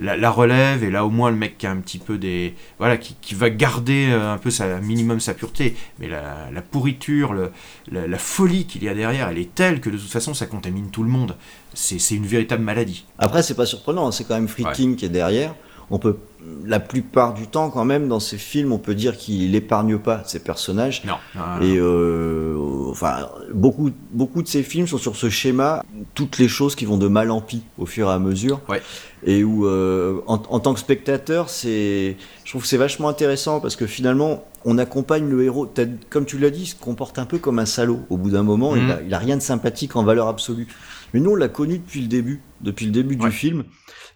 la, 0.00 0.16
la, 0.16 0.30
relève, 0.30 0.84
et 0.84 0.90
là, 0.90 1.04
au 1.04 1.10
moins, 1.10 1.30
le 1.30 1.36
mec 1.36 1.58
qui 1.58 1.66
a 1.66 1.70
un 1.70 1.76
petit 1.76 1.98
peu 1.98 2.18
des... 2.18 2.54
Voilà, 2.78 2.96
qui, 2.96 3.16
qui 3.20 3.34
va 3.34 3.50
garder 3.50 4.08
euh, 4.10 4.34
un 4.34 4.38
peu 4.38 4.50
sa 4.50 4.80
minimum 4.80 5.20
sa 5.20 5.34
pureté, 5.34 5.76
mais 5.98 6.08
la, 6.08 6.48
la 6.52 6.62
pourriture, 6.62 7.34
la, 7.34 8.06
la 8.06 8.18
folie 8.18 8.66
qu'il 8.66 8.84
y 8.84 8.88
a 8.88 8.94
derrière, 8.94 9.28
elle 9.28 9.38
est 9.38 9.54
telle 9.54 9.80
que 9.80 9.90
de 9.90 9.96
toute 9.96 10.10
façon, 10.10 10.34
ça 10.34 10.46
contamine 10.46 10.90
tout 10.90 11.02
le 11.02 11.10
monde. 11.10 11.36
C'est 11.74 12.14
une 12.14 12.26
véritable 12.26 12.62
maladie. 12.62 13.04
Après, 13.18 13.42
c'est 13.42 13.54
pas 13.54 13.66
surprenant, 13.66 14.08
hein, 14.08 14.12
c'est 14.12 14.24
quand 14.24 14.34
même 14.34 14.48
Friedkin 14.48 14.90
ouais. 14.90 14.96
qui 14.96 15.04
est 15.04 15.10
derrière 15.10 15.54
on 15.90 15.98
peut 15.98 16.16
la 16.64 16.80
plupart 16.80 17.34
du 17.34 17.46
temps 17.46 17.70
quand 17.70 17.84
même 17.84 18.08
dans 18.08 18.20
ces 18.20 18.38
films 18.38 18.72
on 18.72 18.78
peut 18.78 18.94
dire 18.94 19.16
qu'il 19.16 19.54
épargne 19.54 19.98
pas 19.98 20.22
ses 20.24 20.38
personnages 20.38 21.04
non, 21.04 21.14
non, 21.34 21.40
non. 21.40 21.60
et 21.60 21.76
euh, 21.76 22.56
enfin 22.90 23.28
beaucoup 23.52 23.90
beaucoup 24.12 24.42
de 24.42 24.48
ces 24.48 24.62
films 24.62 24.86
sont 24.86 24.98
sur 24.98 25.16
ce 25.16 25.28
schéma 25.28 25.84
toutes 26.14 26.38
les 26.38 26.48
choses 26.48 26.74
qui 26.74 26.84
vont 26.84 26.98
de 26.98 27.08
mal 27.08 27.30
en 27.30 27.40
pis 27.40 27.62
au 27.78 27.86
fur 27.86 28.08
et 28.08 28.12
à 28.12 28.18
mesure 28.18 28.60
ouais. 28.68 28.82
et 29.24 29.44
où 29.44 29.66
euh, 29.66 30.20
en, 30.26 30.34
en, 30.34 30.60
tant 30.60 30.74
que 30.74 30.80
spectateur 30.80 31.50
c'est 31.50 32.16
je 32.44 32.50
trouve 32.50 32.62
que 32.62 32.68
c'est 32.68 32.76
vachement 32.76 33.08
intéressant 33.08 33.60
parce 33.60 33.76
que 33.76 33.86
finalement 33.86 34.44
on 34.64 34.78
accompagne 34.78 35.28
le 35.28 35.44
héros 35.44 35.72
comme 36.10 36.26
tu 36.26 36.38
l'as 36.38 36.50
dit 36.50 36.62
il 36.62 36.66
se 36.66 36.74
comporte 36.74 37.18
un 37.18 37.26
peu 37.26 37.38
comme 37.38 37.58
un 37.58 37.66
salaud 37.66 38.00
au 38.10 38.16
bout 38.16 38.30
d'un 38.30 38.42
moment 38.42 38.72
mmh. 38.72 38.78
il, 38.78 38.90
a, 38.90 39.02
il, 39.02 39.14
a, 39.14 39.18
rien 39.18 39.36
de 39.36 39.42
sympathique 39.42 39.96
en 39.96 40.04
valeur 40.04 40.28
absolue 40.28 40.68
mais 41.12 41.20
nous 41.20 41.32
on 41.32 41.36
l'a 41.36 41.48
connu 41.48 41.78
depuis 41.78 42.02
le 42.02 42.08
début 42.08 42.42
depuis 42.60 42.86
le 42.86 42.92
début 42.92 43.16
ouais. 43.16 43.30
du 43.30 43.32
film 43.34 43.64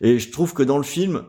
et 0.00 0.18
je 0.18 0.30
trouve 0.30 0.54
que 0.54 0.62
dans 0.62 0.78
le 0.78 0.84
film 0.84 1.22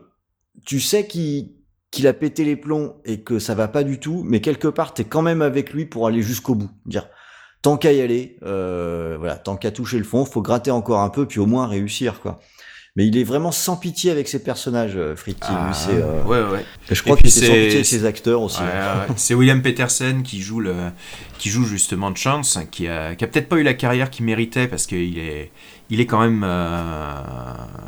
tu 0.64 0.80
sais 0.80 1.06
qu'il 1.06 1.50
qu'il 1.90 2.06
a 2.06 2.14
pété 2.14 2.44
les 2.44 2.56
plombs 2.56 2.94
et 3.04 3.20
que 3.20 3.38
ça 3.38 3.54
va 3.54 3.68
pas 3.68 3.84
du 3.84 4.00
tout, 4.00 4.22
mais 4.24 4.40
quelque 4.40 4.68
part 4.68 4.94
t'es 4.94 5.04
quand 5.04 5.20
même 5.20 5.42
avec 5.42 5.72
lui 5.74 5.84
pour 5.84 6.06
aller 6.06 6.22
jusqu'au 6.22 6.54
bout, 6.54 6.70
dire 6.86 7.08
tant 7.60 7.76
qu'à 7.76 7.92
y 7.92 8.00
aller, 8.00 8.38
euh, 8.42 9.16
voilà, 9.18 9.36
tant 9.36 9.56
qu'à 9.56 9.70
toucher 9.70 9.98
le 9.98 10.04
fond, 10.04 10.24
faut 10.24 10.42
gratter 10.42 10.70
encore 10.70 11.00
un 11.00 11.10
peu 11.10 11.26
puis 11.26 11.38
au 11.38 11.46
moins 11.46 11.66
réussir 11.66 12.20
quoi. 12.20 12.40
Mais 12.94 13.06
il 13.06 13.16
est 13.16 13.24
vraiment 13.24 13.52
sans 13.52 13.76
pitié 13.76 14.10
avec 14.10 14.28
ses 14.28 14.42
personnages, 14.42 14.96
euh, 14.96 15.16
Friedkin. 15.16 15.48
Ah, 15.50 15.72
euh... 15.88 16.22
ouais, 16.24 16.42
ouais. 16.52 16.64
Je 16.90 17.00
crois 17.02 17.16
qu'il 17.16 17.28
est 17.28 17.30
sans 17.30 17.40
pitié 17.40 17.72
avec 17.76 17.86
ses 17.86 18.04
acteurs 18.04 18.42
aussi. 18.42 18.60
Ouais, 18.60 18.66
ouais. 18.66 19.14
c'est 19.16 19.32
William 19.32 19.62
Peterson 19.62 20.20
qui 20.22 20.42
joue 20.42 20.60
le, 20.60 20.74
qui 21.38 21.48
joue 21.48 21.64
justement 21.64 22.14
Chance, 22.14 22.58
qui 22.70 22.88
a, 22.88 23.14
qui 23.14 23.24
a 23.24 23.28
peut-être 23.28 23.48
pas 23.48 23.56
eu 23.56 23.62
la 23.62 23.72
carrière 23.72 24.10
qu'il 24.10 24.26
méritait 24.26 24.68
parce 24.68 24.86
qu'il 24.86 25.18
est, 25.18 25.52
il 25.88 26.00
est 26.00 26.06
quand 26.06 26.20
même, 26.20 26.44
euh, 26.44 27.14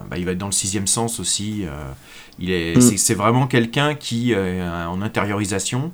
bah, 0.09 0.16
il 0.16 0.25
va 0.25 0.33
être 0.33 0.38
dans 0.38 0.47
le 0.47 0.52
sixième 0.52 0.87
sens 0.87 1.21
aussi. 1.21 1.66
Euh, 1.66 1.92
il 2.38 2.50
est, 2.50 2.76
mm. 2.76 2.97
c'est 2.97 3.14
vraiment 3.14 3.47
quelqu'un 3.47 3.95
qui, 3.95 4.35
euh, 4.35 4.87
en 4.87 5.03
intériorisation, 5.03 5.93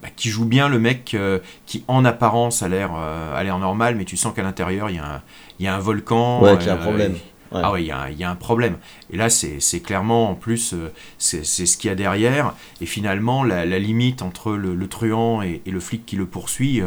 bah, 0.00 0.08
qui 0.14 0.28
joue 0.28 0.44
bien 0.44 0.68
le 0.68 0.78
mec 0.78 1.14
euh, 1.14 1.38
qui, 1.66 1.84
en 1.88 2.04
apparence, 2.04 2.62
a 2.62 2.68
l'air, 2.68 2.92
euh, 2.94 3.36
a 3.36 3.42
l'air 3.42 3.58
normal, 3.58 3.96
mais 3.96 4.04
tu 4.04 4.16
sens 4.16 4.34
qu'à 4.34 4.42
l'intérieur, 4.42 4.90
il 4.90 4.96
y, 4.96 4.98
a 4.98 5.16
un, 5.16 5.22
il 5.58 5.64
y 5.64 5.68
a 5.68 5.74
un 5.74 5.80
volcan. 5.80 6.42
Ouais, 6.42 6.56
qu'il 6.58 6.68
y 6.68 6.70
a 6.70 6.74
un 6.74 6.78
problème. 6.78 7.12
Ouais. 7.52 7.60
Ah 7.62 7.72
ouais, 7.72 7.82
il 7.82 7.86
y, 7.86 7.92
a, 7.92 8.08
il 8.10 8.16
y, 8.16 8.24
a 8.24 8.30
un 8.30 8.34
problème. 8.34 8.78
Et 9.10 9.16
là, 9.18 9.28
c'est 9.28 9.80
clairement, 9.80 10.30
en 10.30 10.34
plus, 10.34 10.74
c'est 11.18 11.44
ce 11.44 11.76
qu'il 11.76 11.88
y 11.88 11.92
a 11.92 11.94
derrière. 11.94 12.54
Et 12.80 12.86
finalement, 12.86 13.44
la, 13.44 13.66
la 13.66 13.78
limite 13.78 14.22
entre 14.22 14.52
le, 14.52 14.74
le 14.74 14.88
truand 14.88 15.42
et, 15.42 15.60
et, 15.66 15.70
le 15.70 15.80
flic 15.80 16.06
qui 16.06 16.16
le 16.16 16.24
poursuit, 16.24 16.80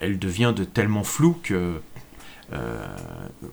elle 0.00 0.18
devient 0.18 0.52
de 0.56 0.64
tellement 0.64 1.04
floue 1.04 1.38
que 1.42 1.54
euh, 1.54 1.80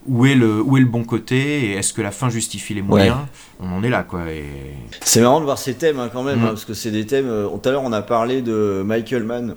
où, 0.08 0.26
est 0.26 0.36
le, 0.36 0.62
où 0.62 0.78
est 0.78 0.80
le 0.80 0.86
bon 0.86 1.04
côté 1.04 1.66
et 1.66 1.72
est-ce 1.74 1.94
que 1.94 2.02
la 2.02 2.12
fin 2.12 2.30
justifie 2.30 2.74
les 2.74 2.82
moyens? 2.82 3.18
Ouais. 3.18 3.68
On 3.68 3.78
en 3.78 3.84
est 3.84 3.90
là, 3.90 4.04
quoi. 4.04 4.22
Et... 4.32 4.46
C'est 5.02 5.22
marrant 5.22 5.40
de 5.40 5.46
voir 5.46 5.58
ces 5.58 5.74
thèmes 5.74 6.00
hein, 6.00 6.10
quand 6.12 6.24
même, 6.24 6.40
mmh. 6.40 6.44
hein, 6.44 6.48
parce 6.48 6.66
que 6.66 6.74
c'est 6.74 6.92
des 6.92 7.06
thèmes. 7.06 7.28
Euh, 7.28 7.48
tout 7.48 7.68
à 7.68 7.72
l'heure, 7.72 7.84
on 7.84 7.94
a 7.94 8.02
parlé 8.02 8.42
de 8.42 8.84
Michael 8.86 9.24
Mann. 9.24 9.56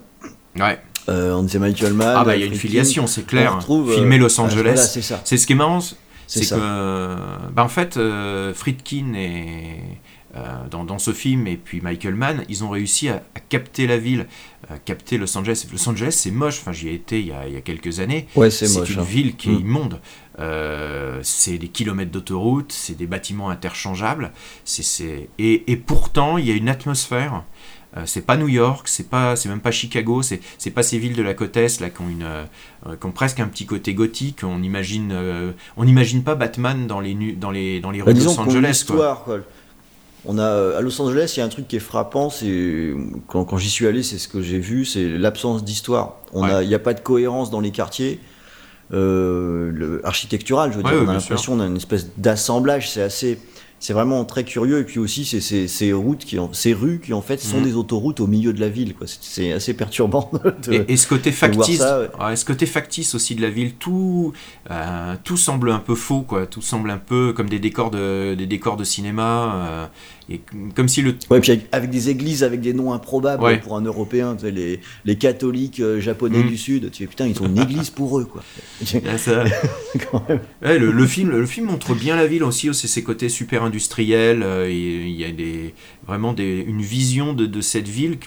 Ouais. 0.58 0.80
Euh, 1.08 1.32
on 1.34 1.42
disait 1.44 1.58
Michael 1.58 1.94
Mann. 1.94 2.16
Ah, 2.18 2.24
bah, 2.24 2.36
il 2.36 2.40
y 2.40 2.42
a 2.42 2.46
une 2.46 2.54
filiation, 2.54 3.06
c'est 3.06 3.26
clair. 3.26 3.56
Retrouve, 3.56 3.94
Filmer 3.94 4.18
Los 4.18 4.40
Angeles. 4.40 4.90
C'est 4.92 5.02
ça. 5.02 5.20
C'est 5.24 5.36
ce 5.36 5.46
qui 5.46 5.52
est 5.52 5.56
marrant, 5.56 5.80
c'est 6.26 6.48
que. 6.48 7.16
Bah, 7.52 7.64
en 7.64 7.68
fait, 7.68 7.98
Friedkin 8.54 9.14
et 9.14 9.28
euh, 9.28 9.94
dans, 10.70 10.84
dans, 10.84 10.98
ce 10.98 11.12
film 11.12 11.46
et 11.46 11.56
puis 11.56 11.80
Michael 11.80 12.14
Mann, 12.14 12.44
ils 12.48 12.62
ont 12.62 12.70
réussi 12.70 13.08
à, 13.08 13.22
à 13.34 13.40
capter 13.40 13.86
la 13.86 13.96
ville, 13.96 14.26
à 14.70 14.78
capter 14.78 15.16
Los 15.18 15.36
Angeles. 15.36 15.66
Los 15.72 15.88
Angeles, 15.88 16.12
c'est 16.12 16.30
moche. 16.30 16.58
Enfin, 16.60 16.72
j'y 16.72 16.88
ai 16.88 16.94
été 16.94 17.18
il 17.20 17.26
y, 17.28 17.32
a, 17.32 17.46
il 17.48 17.54
y 17.54 17.56
a, 17.56 17.60
quelques 17.60 18.00
années. 18.00 18.28
Ouais, 18.36 18.50
c'est 18.50 18.66
une 18.66 19.00
hein. 19.00 19.02
ville 19.02 19.36
qui 19.36 19.48
est 19.48 19.54
mm. 19.54 19.60
immonde. 19.60 20.00
Euh, 20.38 21.18
c'est 21.22 21.58
des 21.58 21.68
kilomètres 21.68 22.12
d'autoroute, 22.12 22.72
c'est 22.72 22.96
des 22.96 23.06
bâtiments 23.06 23.50
interchangeables. 23.50 24.32
Et, 25.38 25.72
et, 25.72 25.76
pourtant, 25.76 26.38
il 26.38 26.46
y 26.46 26.50
a 26.50 26.54
une 26.54 26.68
atmosphère. 26.68 27.44
Euh, 27.96 28.02
c'est 28.04 28.20
pas 28.20 28.36
New 28.36 28.48
York, 28.48 28.86
c'est 28.86 29.08
pas, 29.08 29.34
c'est 29.34 29.48
même 29.48 29.60
pas 29.60 29.70
Chicago, 29.70 30.20
c'est, 30.22 30.40
c'est 30.58 30.70
pas 30.70 30.82
ces 30.82 30.98
villes 30.98 31.16
de 31.16 31.22
la 31.22 31.32
côte 31.32 31.56
est 31.56 31.80
là 31.80 31.88
qui 31.88 32.02
ont 32.02 32.08
une, 32.08 32.22
euh, 32.22 32.96
qui 33.00 33.06
ont 33.06 33.12
presque 33.12 33.40
un 33.40 33.48
petit 33.48 33.64
côté 33.64 33.94
gothique. 33.94 34.40
On 34.44 34.62
imagine, 34.62 35.10
euh, 35.12 35.52
on 35.78 35.84
n'imagine 35.84 36.22
pas 36.22 36.34
Batman 36.34 36.86
dans 36.86 37.00
les, 37.00 37.14
dans 37.32 37.50
les, 37.50 37.80
dans 37.80 37.90
les 37.90 38.02
rues 38.02 38.12
bah, 38.12 38.18
de 38.18 38.24
Los 38.24 38.38
Angeles. 38.38 38.84
Quoi. 38.86 39.22
quoi 39.24 39.40
on 40.28 40.36
a 40.36 40.42
euh, 40.42 40.78
à 40.78 40.82
Los 40.82 41.00
Angeles, 41.00 41.32
il 41.36 41.40
y 41.40 41.42
a 41.42 41.46
un 41.46 41.48
truc 41.48 41.66
qui 41.66 41.76
est 41.76 41.80
frappant, 41.80 42.28
c'est 42.28 42.92
quand, 43.26 43.44
quand 43.44 43.56
j'y 43.56 43.70
suis 43.70 43.86
allé, 43.86 44.02
c'est 44.02 44.18
ce 44.18 44.28
que 44.28 44.42
j'ai 44.42 44.58
vu, 44.58 44.84
c'est 44.84 45.08
l'absence 45.08 45.64
d'histoire. 45.64 46.16
On 46.34 46.44
ouais. 46.44 46.52
a, 46.52 46.62
il 46.62 46.68
n'y 46.68 46.74
a 46.74 46.78
pas 46.78 46.92
de 46.92 47.00
cohérence 47.00 47.50
dans 47.50 47.60
les 47.60 47.70
quartiers. 47.70 48.20
Euh, 48.92 49.70
le, 49.72 50.06
architectural, 50.06 50.70
je 50.70 50.76
veux 50.76 50.82
dire, 50.82 50.92
ouais, 50.92 51.04
on 51.06 51.08
a 51.08 51.14
l'impression 51.14 51.56
d'une 51.56 51.76
espèce 51.76 52.08
d'assemblage, 52.18 52.90
c'est 52.90 53.02
assez, 53.02 53.38
c'est 53.80 53.92
vraiment 53.92 54.24
très 54.24 54.44
curieux. 54.44 54.80
Et 54.80 54.84
puis 54.84 54.98
aussi, 54.98 55.24
c'est 55.24 55.40
ces, 55.40 55.68
ces, 55.68 55.92
routes, 55.92 56.24
qui, 56.24 56.38
ces 56.52 56.72
rues 56.72 57.00
qui 57.02 57.12
en 57.12 57.22
fait 57.22 57.40
sont 57.40 57.60
mmh. 57.60 57.64
des 57.64 57.74
autoroutes 57.76 58.20
au 58.20 58.26
milieu 58.26 58.52
de 58.52 58.60
la 58.60 58.68
ville. 58.68 58.94
C'est 59.06 59.52
assez 59.52 59.74
perturbant. 59.74 60.30
De, 60.66 60.72
et, 60.72 60.92
et, 60.92 60.96
ce 60.96 61.06
côté 61.06 61.30
factice, 61.30 61.78
ça, 61.78 62.00
ouais. 62.00 62.36
ce 62.36 62.44
côté 62.44 62.66
factice 62.66 63.14
aussi 63.14 63.34
de 63.34 63.42
la 63.42 63.50
ville, 63.50 63.74
tout, 63.74 64.32
euh, 64.70 65.14
tout 65.22 65.36
semble 65.36 65.70
un 65.70 65.78
peu 65.78 65.94
faux, 65.94 66.22
quoi. 66.22 66.46
Tout 66.46 66.62
semble 66.62 66.90
un 66.90 66.98
peu 66.98 67.32
comme 67.32 67.48
des 67.48 67.58
décors 67.58 67.90
de, 67.90 68.34
des 68.34 68.46
décors 68.46 68.76
de 68.76 68.84
cinéma. 68.84 69.54
Euh, 69.54 69.86
et 70.30 70.40
comme 70.74 70.88
si 70.88 71.00
le. 71.00 71.14
Ouais, 71.30 71.40
puis 71.40 71.52
avec, 71.52 71.66
avec, 71.72 71.90
des 71.90 72.10
églises 72.10 72.44
avec 72.44 72.60
des 72.60 72.74
noms 72.74 72.92
improbables 72.92 73.42
ouais. 73.42 73.58
pour 73.58 73.76
un 73.76 73.82
Européen, 73.82 74.34
tu 74.34 74.46
sais, 74.46 74.50
les, 74.50 74.80
les 75.04 75.16
catholiques 75.16 75.80
euh, 75.80 76.00
japonais 76.00 76.42
mmh. 76.42 76.48
du 76.48 76.58
Sud, 76.58 76.90
tu 76.90 77.04
sais, 77.04 77.08
putain, 77.08 77.26
ils 77.26 77.40
ont 77.40 77.46
une 77.46 77.58
église 77.58 77.90
pour 77.90 78.18
eux, 78.18 78.24
quoi. 78.24 78.42
Ouais, 80.62 80.78
le, 80.78 80.90
le, 80.90 81.06
film, 81.06 81.30
le 81.30 81.46
film 81.46 81.66
montre 81.66 81.94
bien 81.94 82.16
la 82.16 82.26
ville 82.26 82.44
aussi, 82.44 82.68
aussi 82.68 82.88
ses 82.88 83.02
côtés 83.02 83.28
super 83.28 83.62
industriels. 83.62 84.42
Euh, 84.42 84.70
il 84.70 85.10
y 85.10 85.24
a 85.24 85.30
des, 85.30 85.74
vraiment 86.06 86.32
des, 86.32 86.64
une 86.66 86.82
vision 86.82 87.32
de, 87.32 87.46
de 87.46 87.60
cette 87.60 87.88
ville. 87.88 88.18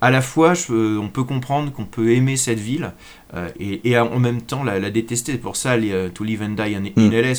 À 0.00 0.10
la 0.10 0.22
fois, 0.22 0.54
je, 0.54 0.72
euh, 0.72 0.98
on 0.98 1.08
peut 1.08 1.24
comprendre 1.24 1.72
qu'on 1.72 1.84
peut 1.84 2.12
aimer 2.12 2.36
cette 2.36 2.58
ville 2.58 2.92
euh, 3.34 3.50
et, 3.58 3.90
et, 3.90 3.98
en 3.98 4.18
même 4.18 4.40
temps 4.40 4.64
la, 4.64 4.78
la 4.78 4.90
détester. 4.90 5.36
Pour 5.36 5.56
ça, 5.56 5.76
les, 5.76 6.10
To 6.14 6.24
Live 6.24 6.42
and 6.42 6.50
Die 6.50 6.74
in, 6.74 6.84
in 6.96 7.08
mm. 7.08 7.12
LA, 7.12 7.34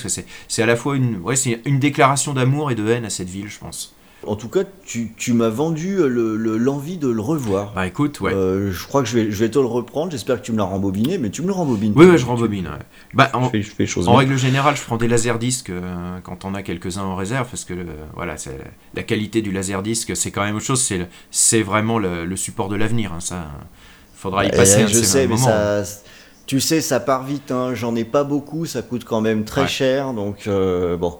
c'est 0.47 0.61
à 0.61 0.65
la 0.65 0.75
fois 0.75 0.95
une, 0.95 1.17
ouais, 1.17 1.35
une 1.65 1.79
déclaration 1.79 2.33
d'amour 2.33 2.71
et 2.71 2.75
de 2.75 2.87
haine 2.87 3.05
à 3.05 3.09
cette 3.09 3.29
ville, 3.29 3.49
je 3.49 3.59
pense. 3.59 3.95
En 4.27 4.35
tout 4.35 4.49
cas, 4.49 4.61
tu, 4.85 5.13
tu 5.17 5.33
m'as 5.33 5.49
vendu 5.49 5.97
l'envie 5.97 6.07
le, 6.07 6.35
le, 6.37 6.97
de 6.97 7.07
le 7.07 7.21
revoir. 7.21 7.73
Bah 7.73 7.87
écoute, 7.87 8.19
ouais. 8.21 8.33
Euh, 8.33 8.71
je 8.71 8.87
crois 8.87 9.01
que 9.01 9.09
je 9.09 9.17
vais, 9.17 9.31
je 9.31 9.37
vais 9.37 9.49
te 9.49 9.57
le 9.57 9.65
reprendre. 9.65 10.11
J'espère 10.11 10.39
que 10.39 10.45
tu 10.45 10.51
me 10.51 10.57
l'as 10.57 10.63
rembobiné, 10.63 11.17
mais 11.17 11.31
tu 11.31 11.41
me 11.41 11.47
le 11.47 11.53
rembobines. 11.53 11.93
Oui, 11.95 12.05
ouais, 12.05 12.17
je 12.17 12.25
rembobine. 12.25 12.67
Ouais. 12.67 12.85
Bah, 13.13 13.31
en, 13.33 13.45
je 13.45 13.49
fais, 13.49 13.61
je 13.61 13.71
fais 13.71 14.07
en 14.07 14.15
règle 14.15 14.37
générale, 14.37 14.75
je 14.77 14.83
prends 14.83 14.97
des 14.97 15.07
laserdiscs 15.07 15.71
euh, 15.71 16.19
quand 16.23 16.45
on 16.45 16.53
a 16.53 16.61
quelques-uns 16.61 17.03
en 17.03 17.15
réserve, 17.15 17.47
parce 17.49 17.65
que 17.65 17.73
le, 17.73 17.85
voilà, 18.13 18.35
la 18.93 19.03
qualité 19.03 19.41
du 19.41 19.51
laserdisc, 19.51 20.15
c'est 20.15 20.29
quand 20.29 20.43
même 20.43 20.55
autre 20.55 20.65
chose. 20.65 20.87
C'est 21.31 21.61
vraiment 21.63 21.97
le, 21.97 22.25
le, 22.25 22.35
support 22.35 22.69
de 22.69 22.75
l'avenir. 22.75 23.13
Hein, 23.13 23.21
ça, 23.21 23.47
faudra 24.13 24.45
y 24.45 24.51
passer. 24.51 24.81
Et, 24.81 24.83
un 24.83 24.87
je 24.87 25.01
sais, 25.01 25.27
mais 25.27 25.37
ça 25.37 25.83
tu 26.51 26.60
sais, 26.60 26.81
ça 26.81 27.00
part 27.00 27.24
vite, 27.24 27.50
hein. 27.50 27.75
j'en 27.75 27.96
ai 27.96 28.03
pas 28.03 28.25
beaucoup, 28.25 28.65
ça 28.65 28.81
coûte 28.81 29.05
quand 29.05 29.22
même 29.22 29.46
très 29.46 29.62
ouais. 29.62 29.67
cher, 29.70 30.12
donc 30.12 30.48
euh, 30.48 30.98
bon, 30.98 31.17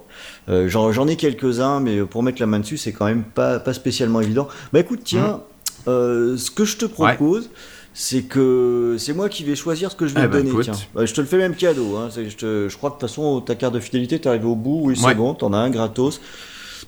euh, 0.50 0.68
j'en 0.68 1.08
ai 1.08 1.16
quelques-uns, 1.16 1.80
mais 1.80 2.02
pour 2.02 2.22
mettre 2.22 2.42
la 2.42 2.48
main 2.48 2.60
dessus, 2.60 2.76
c'est 2.76 2.92
quand 2.92 3.06
même 3.06 3.24
pas, 3.24 3.58
pas 3.60 3.74
spécialement 3.74 4.20
évident. 4.20 4.50
Bah 4.74 4.82
écoute, 4.82 5.04
tiens, 5.06 5.38
mmh. 5.38 5.90
euh, 5.90 6.38
ce 6.38 6.52
que 6.52 6.66
je 6.66 6.76
te 6.76 6.84
propose, 6.84 7.44
ouais. 7.44 7.50
c'est 7.94 8.24
que 8.24 8.98
c'est 9.00 9.14
moi 9.14 9.30
qui 9.30 9.46
vais 9.46 9.56
choisir 9.56 9.90
ce 9.90 9.96
que 9.96 10.06
je 10.06 10.16
vais 10.16 10.20
ah 10.20 10.28
te 10.28 10.34
bah, 10.34 10.42
donner. 10.42 10.64
Tiens. 10.64 10.74
Bah, 10.94 11.06
je 11.06 11.14
te 11.14 11.22
le 11.22 11.28
fais 11.28 11.38
même 11.38 11.56
cadeau, 11.56 11.96
hein. 11.96 12.10
je, 12.14 12.36
te, 12.36 12.68
je, 12.68 12.76
crois 12.76 12.90
que 12.90 12.96
de 12.96 13.00
toute 13.00 13.10
façon, 13.10 13.40
ta 13.40 13.56
carte 13.56 13.74
de 13.74 13.80
fidélité, 13.80 14.20
t'es 14.20 14.28
arrivé 14.28 14.48
au 14.48 14.56
bout, 14.56 14.82
oui, 14.84 14.98
c'est 14.98 15.06
ouais. 15.06 15.16
bon, 15.16 15.34
t'en 15.34 15.54
as 15.54 15.60
un 15.60 15.70
gratos. 15.70 16.20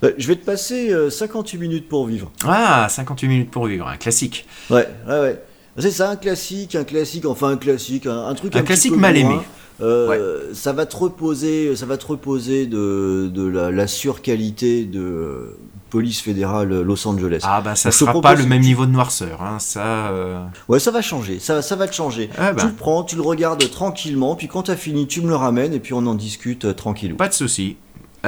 Bah, 0.02 0.08
je 0.18 0.28
vais 0.28 0.36
te 0.36 0.44
passer 0.44 0.94
58 1.08 1.56
minutes 1.56 1.88
pour 1.88 2.06
vivre. 2.06 2.30
Ah, 2.44 2.88
58 2.90 3.26
minutes 3.26 3.50
pour 3.50 3.64
vivre, 3.64 3.88
un 3.88 3.96
classique. 3.96 4.44
Ouais, 4.68 4.86
ouais, 5.08 5.20
ouais. 5.20 5.42
C'est 5.78 5.90
ça, 5.90 6.10
un 6.10 6.16
classique, 6.16 6.74
un 6.76 6.84
classique, 6.84 7.26
enfin 7.26 7.48
un 7.50 7.56
classique, 7.56 8.06
un, 8.06 8.26
un 8.26 8.34
truc 8.34 8.54
un, 8.54 8.60
un 8.60 8.62
classique 8.62 8.96
mal 8.96 9.16
aimé. 9.16 9.38
Euh, 9.80 10.08
ouais. 10.48 10.54
Ça 10.54 10.72
va 10.72 10.86
te 10.86 10.96
reposer, 10.96 11.74
ça 11.74 11.84
va 11.86 11.96
te 11.96 12.06
reposer 12.06 12.66
de, 12.66 13.28
de 13.32 13.44
la, 13.48 13.72
la 13.72 13.86
surqualité 13.88 14.84
de 14.84 15.56
police 15.90 16.20
fédérale 16.20 16.82
Los 16.82 17.06
Angeles. 17.08 17.40
Ah 17.42 17.60
bah 17.60 17.74
ça 17.74 17.90
te 17.90 17.94
sera 17.96 18.20
pas 18.20 18.34
le 18.36 18.46
même 18.46 18.62
niveau 18.62 18.86
de 18.86 18.92
noirceur, 18.92 19.42
hein, 19.42 19.58
ça. 19.58 20.10
euh, 20.12 20.44
Ouais, 20.68 20.78
ça 20.78 20.92
va 20.92 21.02
changer, 21.02 21.40
ça, 21.40 21.60
ça 21.60 21.74
va 21.74 21.88
te 21.88 21.94
changer. 21.94 22.30
Ah 22.38 22.52
bah. 22.52 22.62
Tu 22.62 22.68
le 22.68 22.74
prends, 22.74 23.02
tu 23.02 23.16
le 23.16 23.22
regardes 23.22 23.68
tranquillement, 23.70 24.36
puis 24.36 24.46
quand 24.46 24.62
t'as 24.64 24.76
fini, 24.76 25.08
tu 25.08 25.22
me 25.22 25.28
le 25.28 25.34
ramènes 25.36 25.72
et 25.74 25.80
puis 25.80 25.92
on 25.92 26.06
en 26.06 26.14
discute 26.14 26.66
euh, 26.66 26.72
tranquillou. 26.72 27.16
Pas 27.16 27.28
de 27.28 27.34
souci. 27.34 27.76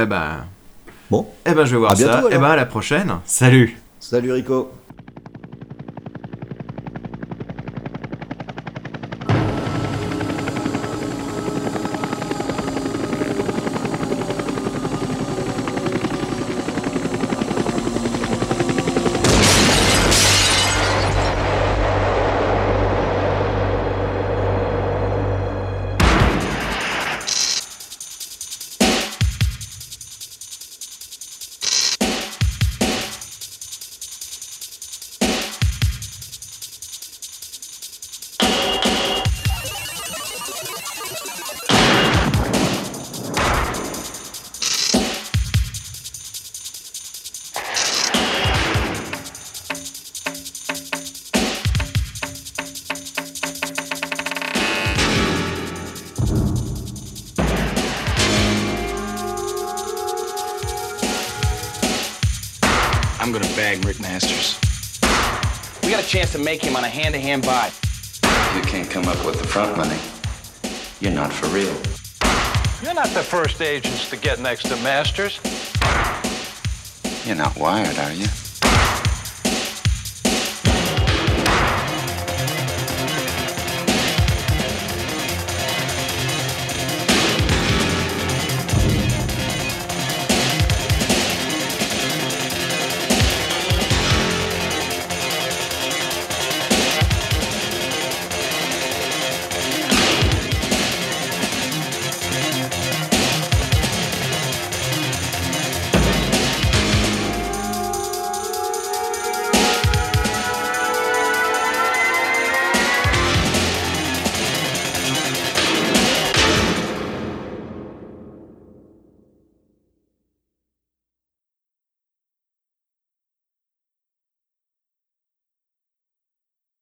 Eh 0.00 0.04
ben. 0.04 0.44
Bon, 1.12 1.26
Eh 1.48 1.54
ben 1.54 1.64
je 1.64 1.70
vais 1.72 1.78
voir 1.78 1.92
À 1.92 1.94
bientôt, 1.94 2.12
ça. 2.12 2.22
Eh 2.24 2.34
alors. 2.34 2.40
ben 2.40 2.48
à 2.50 2.56
la 2.56 2.66
prochaine. 2.66 3.12
Salut. 3.24 3.80
salut 4.00 4.32
Rico. 4.32 4.68
Masters. 64.06 64.56
We 65.82 65.90
got 65.90 66.02
a 66.02 66.06
chance 66.06 66.30
to 66.30 66.38
make 66.38 66.62
him 66.62 66.76
on 66.76 66.84
a 66.84 66.88
hand-to-hand 66.88 67.44
buy. 67.44 67.72
You 68.54 68.62
can't 68.62 68.88
come 68.88 69.06
up 69.08 69.26
with 69.26 69.36
the 69.40 69.46
front 69.46 69.76
money. 69.76 69.98
You're 71.00 71.12
not 71.12 71.32
for 71.32 71.46
real. 71.48 71.74
You're 72.82 72.94
not 72.94 73.08
the 73.08 73.22
first 73.22 73.60
agents 73.60 74.08
to 74.10 74.16
get 74.16 74.38
next 74.38 74.68
to 74.68 74.76
Masters. 74.76 75.40
You're 77.26 77.34
not 77.34 77.56
wired, 77.56 77.98
are 77.98 78.12
you? 78.12 78.28